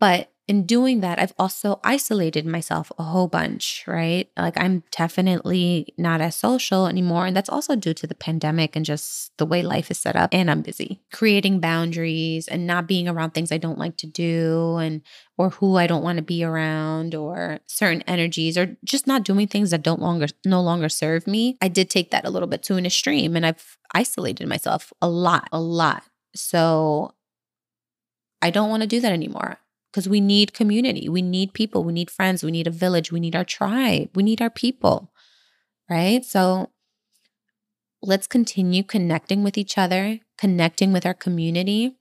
But 0.00 0.30
in 0.48 0.64
doing 0.64 1.00
that, 1.00 1.18
I've 1.18 1.34
also 1.40 1.80
isolated 1.82 2.46
myself 2.46 2.92
a 2.98 3.02
whole 3.02 3.26
bunch, 3.26 3.82
right? 3.88 4.30
Like 4.36 4.56
I'm 4.56 4.84
definitely 4.92 5.92
not 5.98 6.20
as 6.20 6.36
social 6.36 6.86
anymore. 6.86 7.26
And 7.26 7.36
that's 7.36 7.48
also 7.48 7.74
due 7.74 7.94
to 7.94 8.06
the 8.06 8.14
pandemic 8.14 8.76
and 8.76 8.84
just 8.84 9.36
the 9.38 9.46
way 9.46 9.62
life 9.62 9.90
is 9.90 9.98
set 9.98 10.14
up. 10.14 10.30
And 10.32 10.48
I'm 10.48 10.62
busy 10.62 11.00
creating 11.12 11.58
boundaries 11.58 12.46
and 12.46 12.64
not 12.64 12.86
being 12.86 13.08
around 13.08 13.32
things 13.32 13.50
I 13.50 13.58
don't 13.58 13.78
like 13.78 13.96
to 13.98 14.06
do 14.06 14.76
and 14.76 15.02
or 15.36 15.50
who 15.50 15.76
I 15.76 15.88
don't 15.88 16.04
want 16.04 16.18
to 16.18 16.22
be 16.22 16.44
around 16.44 17.16
or 17.16 17.58
certain 17.66 18.02
energies 18.02 18.56
or 18.56 18.76
just 18.84 19.08
not 19.08 19.24
doing 19.24 19.48
things 19.48 19.72
that 19.72 19.82
don't 19.82 20.00
longer 20.00 20.28
no 20.44 20.62
longer 20.62 20.88
serve 20.88 21.26
me. 21.26 21.58
I 21.60 21.66
did 21.66 21.90
take 21.90 22.12
that 22.12 22.24
a 22.24 22.30
little 22.30 22.48
bit 22.48 22.62
to 22.64 22.76
an 22.76 22.86
extreme 22.86 23.34
and 23.34 23.44
I've 23.44 23.78
isolated 23.92 24.46
myself 24.46 24.92
a 25.02 25.08
lot, 25.08 25.48
a 25.50 25.60
lot. 25.60 26.04
So 26.36 27.14
I 28.40 28.50
don't 28.50 28.70
want 28.70 28.82
to 28.82 28.86
do 28.86 29.00
that 29.00 29.12
anymore 29.12 29.58
because 29.96 30.10
we 30.10 30.20
need 30.20 30.52
community. 30.52 31.08
We 31.08 31.22
need 31.22 31.54
people. 31.54 31.82
We 31.82 31.94
need 31.94 32.10
friends. 32.10 32.44
We 32.44 32.50
need 32.50 32.66
a 32.66 32.70
village. 32.70 33.10
We 33.10 33.18
need 33.18 33.34
our 33.34 33.46
tribe. 33.46 34.10
We 34.14 34.22
need 34.22 34.42
our 34.42 34.50
people. 34.50 35.10
Right. 35.88 36.22
So 36.22 36.68
let's 38.02 38.26
continue 38.26 38.82
connecting 38.82 39.42
with 39.42 39.56
each 39.56 39.78
other, 39.78 40.20
connecting 40.36 40.92
with 40.92 41.06
our 41.06 41.14
community. 41.14 41.96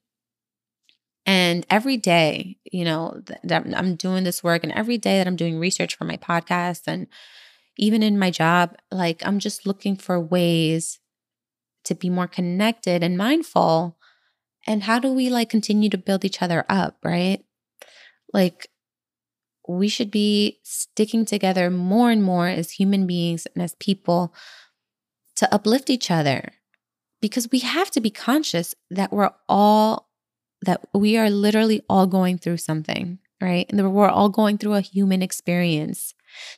And 1.26 1.66
every 1.70 1.96
day, 1.96 2.58
you 2.70 2.84
know, 2.84 3.22
that 3.46 3.66
I'm 3.74 3.96
doing 3.96 4.26
this 4.26 4.44
work, 4.44 4.66
and 4.66 4.74
every 4.74 4.98
day 4.98 5.18
that 5.18 5.26
I'm 5.26 5.38
doing 5.38 5.58
research 5.58 5.96
for 5.96 6.04
my 6.04 6.18
podcast, 6.18 6.82
and 6.88 7.08
even 7.78 8.04
in 8.04 8.20
my 8.20 8.30
job, 8.30 8.76
like 8.92 9.26
I'm 9.26 9.40
just 9.40 9.66
looking 9.66 9.96
for 9.96 10.20
ways 10.20 11.00
to 11.86 11.96
be 11.96 12.10
more 12.10 12.28
connected 12.28 13.04
and 13.04 13.18
mindful. 13.18 13.98
And 14.68 14.84
how 14.84 15.00
do 15.00 15.14
we 15.14 15.30
like 15.30 15.50
continue 15.50 15.90
to 15.92 15.98
build 15.98 16.26
each 16.26 16.42
other 16.42 16.66
up, 16.68 16.98
right? 17.02 17.46
Like, 18.36 18.68
we 19.66 19.88
should 19.88 20.12
be 20.12 20.60
sticking 20.64 21.24
together 21.24 21.70
more 21.70 22.12
and 22.12 22.22
more 22.22 22.50
as 22.50 22.72
human 22.72 23.08
beings 23.08 23.48
and 23.48 23.64
as 23.64 23.76
people 23.80 24.34
to 25.38 25.52
uplift 25.56 25.90
each 25.90 26.12
other. 26.12 26.52
Because 27.22 27.50
we 27.50 27.60
have 27.60 27.90
to 27.92 28.02
be 28.02 28.12
conscious 28.12 28.76
that 28.92 29.14
we're 29.14 29.32
all 29.48 30.10
that 30.64 30.82
we 30.94 31.16
are 31.18 31.30
literally 31.30 31.82
all 31.90 32.08
going 32.08 32.38
through 32.38 32.58
something 32.58 33.20
right? 33.42 33.70
And 33.70 33.94
we're 33.94 34.10
all 34.10 34.30
going 34.30 34.58
through 34.58 34.76
a 34.76 34.82
human 34.82 35.22
experience. 35.22 36.14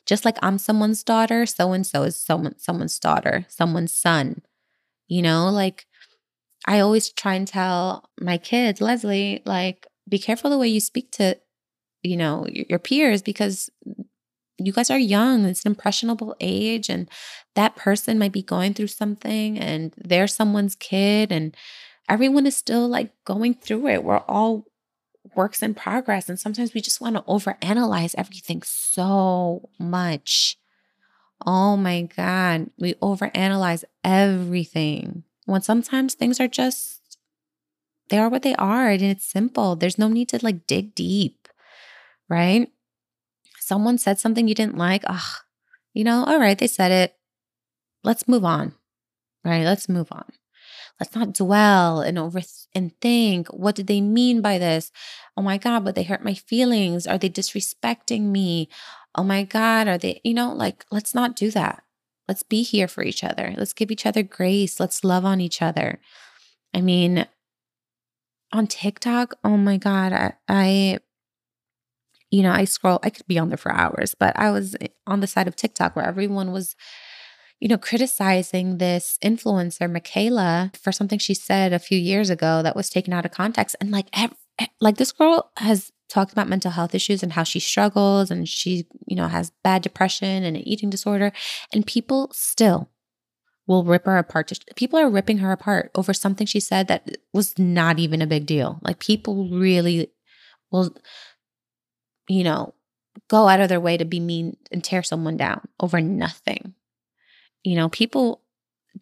Just 0.06 0.24
like 0.24 0.38
i'm 0.42 0.58
someone's 0.58 1.04
daughter 1.04 1.46
so 1.46 1.72
and 1.72 1.86
so 1.86 2.02
is 2.02 2.20
someone 2.20 2.58
someone's 2.58 2.98
daughter 2.98 3.46
someone's 3.48 3.94
son 3.94 4.42
you 5.06 5.22
know? 5.22 5.48
Like 5.50 5.86
i 6.66 6.80
always 6.80 7.12
try 7.12 7.34
and 7.34 7.46
tell 7.46 8.10
my 8.20 8.36
kids 8.36 8.80
leslie 8.80 9.42
like 9.46 9.86
be 10.08 10.18
careful 10.18 10.50
the 10.50 10.58
way 10.58 10.66
you 10.66 10.80
speak 10.80 11.12
to 11.12 11.38
you 12.02 12.16
know, 12.16 12.46
your 12.48 12.78
peers 12.78 13.22
because 13.22 13.70
you 14.58 14.72
guys 14.72 14.90
are 14.90 14.98
young. 14.98 15.44
It's 15.44 15.64
an 15.64 15.72
impressionable 15.72 16.36
age, 16.40 16.88
and 16.88 17.08
that 17.54 17.76
person 17.76 18.18
might 18.18 18.32
be 18.32 18.42
going 18.42 18.74
through 18.74 18.88
something, 18.88 19.58
and 19.58 19.94
they're 19.96 20.26
someone's 20.26 20.74
kid, 20.74 21.30
and 21.30 21.56
everyone 22.08 22.46
is 22.46 22.56
still 22.56 22.88
like 22.88 23.12
going 23.24 23.54
through 23.54 23.86
it. 23.88 24.02
We're 24.02 24.18
all 24.18 24.66
works 25.36 25.62
in 25.62 25.74
progress, 25.74 26.28
and 26.28 26.40
sometimes 26.40 26.74
we 26.74 26.80
just 26.80 27.00
want 27.00 27.16
to 27.16 27.22
overanalyze 27.22 28.14
everything 28.18 28.62
so 28.64 29.68
much. 29.78 30.58
Oh 31.46 31.76
my 31.76 32.02
God, 32.16 32.70
we 32.78 32.94
overanalyze 32.94 33.84
everything 34.02 35.22
when 35.44 35.62
sometimes 35.62 36.14
things 36.14 36.40
are 36.40 36.48
just, 36.48 37.18
they 38.08 38.18
are 38.18 38.28
what 38.28 38.42
they 38.42 38.56
are, 38.56 38.88
and 38.88 39.02
it's 39.02 39.24
simple. 39.24 39.76
There's 39.76 39.98
no 39.98 40.08
need 40.08 40.30
to 40.30 40.40
like 40.42 40.66
dig 40.66 40.96
deep 40.96 41.37
right? 42.28 42.70
Someone 43.60 43.98
said 43.98 44.18
something 44.18 44.48
you 44.48 44.54
didn't 44.54 44.78
like. 44.78 45.02
Ugh, 45.06 45.42
you 45.94 46.04
know, 46.04 46.24
all 46.24 46.38
right, 46.38 46.58
they 46.58 46.66
said 46.66 46.90
it. 46.90 47.14
Let's 48.04 48.28
move 48.28 48.44
on, 48.44 48.74
right? 49.44 49.64
Let's 49.64 49.88
move 49.88 50.08
on. 50.12 50.24
Let's 51.00 51.14
not 51.14 51.34
dwell 51.34 52.00
and 52.00 52.18
over 52.18 52.40
and 52.74 52.92
think, 53.00 53.48
what 53.48 53.74
did 53.76 53.86
they 53.86 54.00
mean 54.00 54.40
by 54.40 54.58
this? 54.58 54.90
Oh 55.36 55.42
my 55.42 55.58
God, 55.58 55.84
but 55.84 55.94
they 55.94 56.02
hurt 56.02 56.24
my 56.24 56.34
feelings. 56.34 57.06
Are 57.06 57.18
they 57.18 57.30
disrespecting 57.30 58.22
me? 58.22 58.68
Oh 59.14 59.22
my 59.22 59.44
God, 59.44 59.86
are 59.88 59.98
they, 59.98 60.20
you 60.24 60.34
know, 60.34 60.52
like, 60.52 60.84
let's 60.90 61.14
not 61.14 61.36
do 61.36 61.50
that. 61.52 61.82
Let's 62.26 62.42
be 62.42 62.62
here 62.62 62.88
for 62.88 63.02
each 63.02 63.24
other. 63.24 63.54
Let's 63.56 63.72
give 63.72 63.90
each 63.90 64.06
other 64.06 64.22
grace. 64.22 64.78
Let's 64.80 65.04
love 65.04 65.24
on 65.24 65.40
each 65.40 65.62
other. 65.62 66.00
I 66.74 66.80
mean, 66.80 67.26
on 68.52 68.66
TikTok, 68.66 69.34
oh 69.44 69.56
my 69.56 69.76
God, 69.76 70.12
I, 70.12 70.34
I 70.48 70.98
you 72.30 72.42
know, 72.42 72.52
I 72.52 72.64
scroll, 72.64 72.98
I 73.02 73.10
could 73.10 73.26
be 73.26 73.38
on 73.38 73.48
there 73.48 73.58
for 73.58 73.72
hours, 73.72 74.14
but 74.14 74.38
I 74.38 74.50
was 74.50 74.76
eh, 74.80 74.88
on 75.06 75.20
the 75.20 75.26
side 75.26 75.48
of 75.48 75.56
TikTok 75.56 75.96
where 75.96 76.04
everyone 76.04 76.52
was, 76.52 76.76
you 77.60 77.68
know, 77.68 77.78
criticizing 77.78 78.78
this 78.78 79.18
influencer, 79.24 79.90
Mikayla, 79.90 80.76
for 80.76 80.92
something 80.92 81.18
she 81.18 81.34
said 81.34 81.72
a 81.72 81.78
few 81.78 81.98
years 81.98 82.30
ago 82.30 82.62
that 82.62 82.76
was 82.76 82.90
taken 82.90 83.12
out 83.12 83.24
of 83.24 83.30
context. 83.30 83.76
And 83.80 83.90
like, 83.90 84.08
like 84.80 84.96
this 84.96 85.12
girl 85.12 85.50
has 85.56 85.90
talked 86.08 86.32
about 86.32 86.48
mental 86.48 86.70
health 86.70 86.94
issues 86.94 87.22
and 87.22 87.32
how 87.32 87.42
she 87.42 87.60
struggles 87.60 88.30
and 88.30 88.48
she, 88.48 88.86
you 89.06 89.16
know, 89.16 89.28
has 89.28 89.52
bad 89.62 89.82
depression 89.82 90.44
and 90.44 90.56
an 90.56 90.68
eating 90.68 90.90
disorder. 90.90 91.32
And 91.72 91.86
people 91.86 92.30
still 92.32 92.90
will 93.66 93.84
rip 93.84 94.06
her 94.06 94.16
apart. 94.16 94.50
People 94.76 94.98
are 94.98 95.10
ripping 95.10 95.38
her 95.38 95.52
apart 95.52 95.90
over 95.94 96.14
something 96.14 96.46
she 96.46 96.60
said 96.60 96.88
that 96.88 97.18
was 97.32 97.58
not 97.58 97.98
even 97.98 98.22
a 98.22 98.26
big 98.26 98.46
deal. 98.46 98.80
Like 98.82 98.98
people 98.98 99.48
really 99.50 100.10
will 100.70 100.94
you 102.28 102.44
know, 102.44 102.74
go 103.28 103.48
out 103.48 103.60
of 103.60 103.68
their 103.68 103.80
way 103.80 103.96
to 103.96 104.04
be 104.04 104.20
mean 104.20 104.56
and 104.70 104.84
tear 104.84 105.02
someone 105.02 105.36
down 105.36 105.66
over 105.80 106.00
nothing. 106.00 106.74
You 107.64 107.76
know, 107.76 107.88
people 107.88 108.42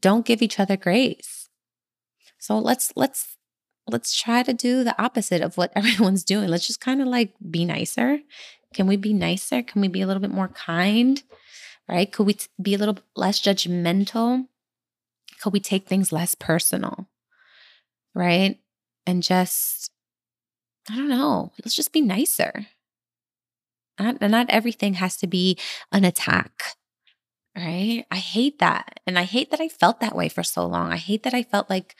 don't 0.00 0.24
give 0.24 0.42
each 0.42 0.58
other 0.58 0.76
grace. 0.76 1.48
So 2.38 2.58
let's 2.58 2.92
let's 2.96 3.36
let's 3.88 4.18
try 4.18 4.42
to 4.42 4.52
do 4.52 4.84
the 4.84 5.00
opposite 5.02 5.42
of 5.42 5.56
what 5.56 5.72
everyone's 5.76 6.24
doing. 6.24 6.48
Let's 6.48 6.66
just 6.66 6.80
kind 6.80 7.02
of 7.02 7.08
like 7.08 7.34
be 7.50 7.64
nicer. 7.64 8.20
Can 8.74 8.86
we 8.86 8.96
be 8.96 9.12
nicer? 9.12 9.62
Can 9.62 9.80
we 9.80 9.88
be 9.88 10.02
a 10.02 10.06
little 10.06 10.20
bit 10.20 10.30
more 10.30 10.48
kind? 10.48 11.22
Right? 11.88 12.10
Could 12.10 12.26
we 12.26 12.36
be 12.60 12.74
a 12.74 12.78
little 12.78 12.98
less 13.14 13.40
judgmental? 13.40 14.46
Could 15.40 15.52
we 15.52 15.60
take 15.60 15.86
things 15.86 16.12
less 16.12 16.34
personal? 16.34 17.08
Right? 18.14 18.58
And 19.06 19.22
just 19.22 19.90
I 20.90 20.96
don't 20.96 21.08
know, 21.08 21.52
let's 21.64 21.74
just 21.74 21.92
be 21.92 22.00
nicer. 22.00 22.66
Not, 23.98 24.20
not 24.20 24.50
everything 24.50 24.94
has 24.94 25.16
to 25.18 25.26
be 25.26 25.58
an 25.92 26.04
attack. 26.04 26.76
Right. 27.56 28.04
I 28.10 28.16
hate 28.16 28.58
that. 28.58 29.00
And 29.06 29.18
I 29.18 29.22
hate 29.22 29.50
that 29.50 29.60
I 29.60 29.68
felt 29.68 30.00
that 30.00 30.14
way 30.14 30.28
for 30.28 30.42
so 30.42 30.66
long. 30.66 30.92
I 30.92 30.96
hate 30.98 31.22
that 31.22 31.32
I 31.32 31.42
felt 31.42 31.70
like 31.70 31.96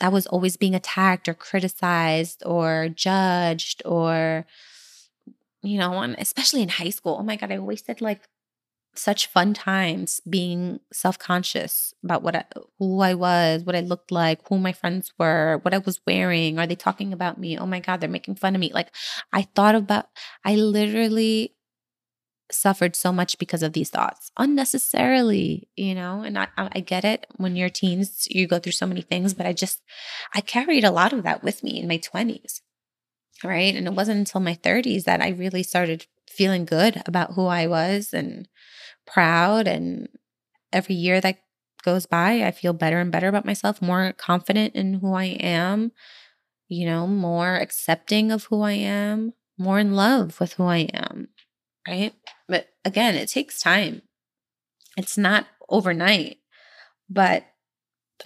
I 0.00 0.08
was 0.08 0.26
always 0.26 0.56
being 0.56 0.74
attacked 0.74 1.28
or 1.28 1.34
criticized 1.34 2.42
or 2.46 2.88
judged 2.88 3.82
or, 3.84 4.46
you 5.62 5.78
know, 5.78 6.02
especially 6.16 6.62
in 6.62 6.70
high 6.70 6.88
school. 6.88 7.18
Oh 7.20 7.22
my 7.22 7.36
God, 7.36 7.52
I 7.52 7.58
wasted 7.58 8.00
like 8.00 8.22
such 8.98 9.28
fun 9.28 9.54
times 9.54 10.20
being 10.28 10.80
self-conscious 10.92 11.94
about 12.02 12.22
what 12.22 12.34
I, 12.36 12.44
who 12.78 13.00
I 13.00 13.14
was, 13.14 13.62
what 13.62 13.76
I 13.76 13.80
looked 13.80 14.10
like, 14.10 14.46
who 14.48 14.58
my 14.58 14.72
friends 14.72 15.12
were, 15.18 15.60
what 15.62 15.74
I 15.74 15.78
was 15.78 16.00
wearing. 16.06 16.58
Are 16.58 16.66
they 16.66 16.74
talking 16.74 17.12
about 17.12 17.38
me? 17.38 17.58
Oh 17.58 17.66
my 17.66 17.80
god, 17.80 18.00
they're 18.00 18.08
making 18.08 18.36
fun 18.36 18.54
of 18.54 18.60
me. 18.60 18.72
Like 18.72 18.88
I 19.32 19.42
thought 19.42 19.74
about 19.74 20.06
I 20.44 20.56
literally 20.56 21.54
suffered 22.50 22.96
so 22.96 23.12
much 23.12 23.38
because 23.38 23.62
of 23.62 23.74
these 23.74 23.90
thoughts 23.90 24.30
unnecessarily, 24.38 25.68
you 25.76 25.94
know? 25.94 26.22
And 26.22 26.38
I 26.38 26.48
I 26.56 26.80
get 26.80 27.04
it 27.04 27.26
when 27.36 27.56
you're 27.56 27.68
teens, 27.68 28.26
you 28.30 28.46
go 28.46 28.58
through 28.58 28.72
so 28.72 28.86
many 28.86 29.02
things, 29.02 29.34
but 29.34 29.46
I 29.46 29.52
just 29.52 29.82
I 30.34 30.40
carried 30.40 30.84
a 30.84 30.90
lot 30.90 31.12
of 31.12 31.22
that 31.22 31.42
with 31.44 31.62
me 31.62 31.80
in 31.80 31.88
my 31.88 31.98
20s. 31.98 32.62
Right? 33.44 33.74
And 33.76 33.86
it 33.86 33.92
wasn't 33.92 34.18
until 34.18 34.40
my 34.40 34.54
30s 34.54 35.04
that 35.04 35.20
I 35.20 35.28
really 35.28 35.62
started 35.62 36.06
feeling 36.28 36.64
good 36.64 37.02
about 37.06 37.34
who 37.34 37.46
I 37.46 37.66
was 37.66 38.12
and 38.12 38.48
proud. 39.12 39.66
And 39.66 40.08
every 40.72 40.94
year 40.94 41.20
that 41.20 41.38
goes 41.84 42.06
by, 42.06 42.44
I 42.44 42.50
feel 42.50 42.72
better 42.72 43.00
and 43.00 43.12
better 43.12 43.28
about 43.28 43.46
myself, 43.46 43.80
more 43.82 44.12
confident 44.12 44.74
in 44.74 44.94
who 44.94 45.14
I 45.14 45.24
am, 45.40 45.92
you 46.68 46.86
know, 46.86 47.06
more 47.06 47.56
accepting 47.56 48.30
of 48.30 48.44
who 48.44 48.62
I 48.62 48.72
am, 48.72 49.32
more 49.58 49.78
in 49.78 49.94
love 49.94 50.38
with 50.40 50.54
who 50.54 50.64
I 50.64 50.88
am. 50.92 51.28
Right. 51.86 52.12
But 52.48 52.68
again, 52.84 53.14
it 53.14 53.28
takes 53.28 53.60
time. 53.60 54.02
It's 54.96 55.16
not 55.16 55.46
overnight. 55.68 56.38
But 57.08 57.44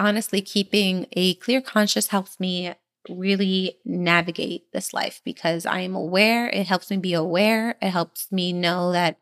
honestly, 0.00 0.42
keeping 0.42 1.06
a 1.12 1.34
clear 1.34 1.60
conscience 1.60 2.08
helps 2.08 2.40
me 2.40 2.74
really 3.08 3.78
navigate 3.84 4.72
this 4.72 4.92
life 4.92 5.20
because 5.24 5.66
I 5.66 5.80
am 5.80 5.94
aware. 5.94 6.48
It 6.48 6.66
helps 6.66 6.90
me 6.90 6.96
be 6.96 7.14
aware. 7.14 7.76
It 7.82 7.90
helps 7.90 8.30
me 8.32 8.52
know 8.52 8.92
that 8.92 9.18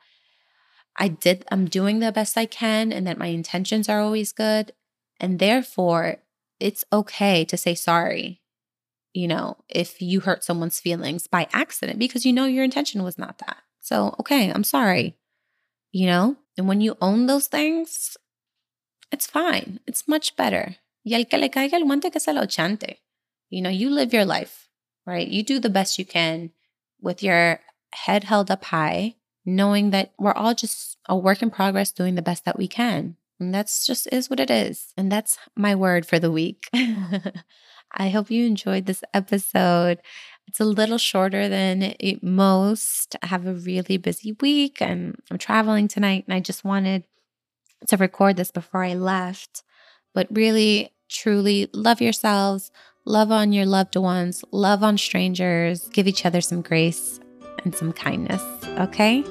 I 0.96 1.08
did, 1.08 1.44
I'm 1.50 1.66
doing 1.66 2.00
the 2.00 2.12
best 2.12 2.36
I 2.36 2.46
can 2.46 2.92
and 2.92 3.06
that 3.06 3.18
my 3.18 3.26
intentions 3.26 3.88
are 3.88 4.00
always 4.00 4.32
good. 4.32 4.72
And 5.18 5.38
therefore, 5.38 6.16
it's 6.58 6.84
okay 6.92 7.44
to 7.46 7.56
say 7.56 7.74
sorry. 7.74 8.40
you 9.12 9.26
know, 9.26 9.56
if 9.68 10.00
you 10.00 10.20
hurt 10.20 10.44
someone's 10.44 10.80
feelings 10.80 11.26
by 11.26 11.48
accident 11.52 11.98
because 11.98 12.24
you 12.24 12.32
know 12.32 12.44
your 12.46 12.64
intention 12.64 13.02
was 13.02 13.18
not 13.18 13.38
that. 13.38 13.58
So, 13.80 14.14
okay, 14.20 14.50
I'm 14.50 14.64
sorry, 14.64 15.16
you 15.90 16.06
know? 16.06 16.36
And 16.56 16.68
when 16.68 16.80
you 16.80 16.96
own 17.00 17.26
those 17.26 17.48
things, 17.48 18.16
it's 19.10 19.26
fine. 19.26 19.80
It's 19.86 20.06
much 20.06 20.36
better. 20.36 20.76
Y 21.04 21.24
que 21.24 21.38
le 21.38 21.48
caiga 21.48 21.74
el 21.74 22.10
que 22.10 22.20
se 22.20 22.32
lo 22.32 22.42
chante. 22.42 22.98
You 23.48 23.62
know, 23.62 23.70
you 23.70 23.90
live 23.90 24.12
your 24.12 24.24
life, 24.24 24.68
right? 25.06 25.26
You 25.26 25.42
do 25.42 25.58
the 25.58 25.70
best 25.70 25.98
you 25.98 26.04
can 26.04 26.50
with 27.00 27.22
your 27.22 27.60
head 27.92 28.24
held 28.24 28.50
up 28.50 28.64
high, 28.66 29.16
knowing 29.44 29.90
that 29.90 30.12
we're 30.18 30.32
all 30.32 30.54
just 30.54 30.98
a 31.08 31.16
work 31.16 31.42
in 31.42 31.50
progress 31.50 31.92
doing 31.92 32.14
the 32.14 32.22
best 32.22 32.44
that 32.44 32.58
we 32.58 32.68
can. 32.68 33.16
And 33.38 33.54
that's 33.54 33.86
just 33.86 34.06
is 34.12 34.28
what 34.28 34.40
it 34.40 34.50
is. 34.50 34.92
And 34.96 35.10
that's 35.10 35.38
my 35.56 35.74
word 35.74 36.04
for 36.04 36.18
the 36.18 36.30
week. 36.30 36.68
I 37.92 38.10
hope 38.10 38.30
you 38.30 38.46
enjoyed 38.46 38.86
this 38.86 39.02
episode. 39.14 40.00
It's 40.46 40.60
a 40.60 40.64
little 40.64 40.98
shorter 40.98 41.48
than 41.48 41.94
most. 42.22 43.16
I 43.22 43.26
have 43.26 43.46
a 43.46 43.54
really 43.54 43.96
busy 43.96 44.36
week 44.40 44.80
and 44.80 45.16
I'm 45.30 45.38
traveling 45.38 45.88
tonight, 45.88 46.24
and 46.26 46.34
I 46.34 46.40
just 46.40 46.64
wanted 46.64 47.04
to 47.88 47.96
record 47.96 48.36
this 48.36 48.50
before 48.50 48.84
I 48.84 48.94
left. 48.94 49.62
But 50.12 50.28
really, 50.30 50.92
truly 51.08 51.68
love 51.72 52.00
yourselves, 52.00 52.70
love 53.04 53.32
on 53.32 53.52
your 53.52 53.66
loved 53.66 53.96
ones, 53.96 54.44
love 54.50 54.82
on 54.82 54.98
strangers, 54.98 55.88
give 55.88 56.06
each 56.06 56.26
other 56.26 56.40
some 56.40 56.62
grace 56.62 57.20
and 57.64 57.74
some 57.74 57.92
kindness, 57.92 58.42
okay? 58.78 59.24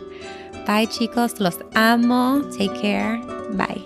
Bye, 0.66 0.86
chicos. 0.86 1.40
Los 1.40 1.58
amo. 1.76 2.42
Take 2.52 2.76
care. 2.76 3.18
Bye. 3.54 3.84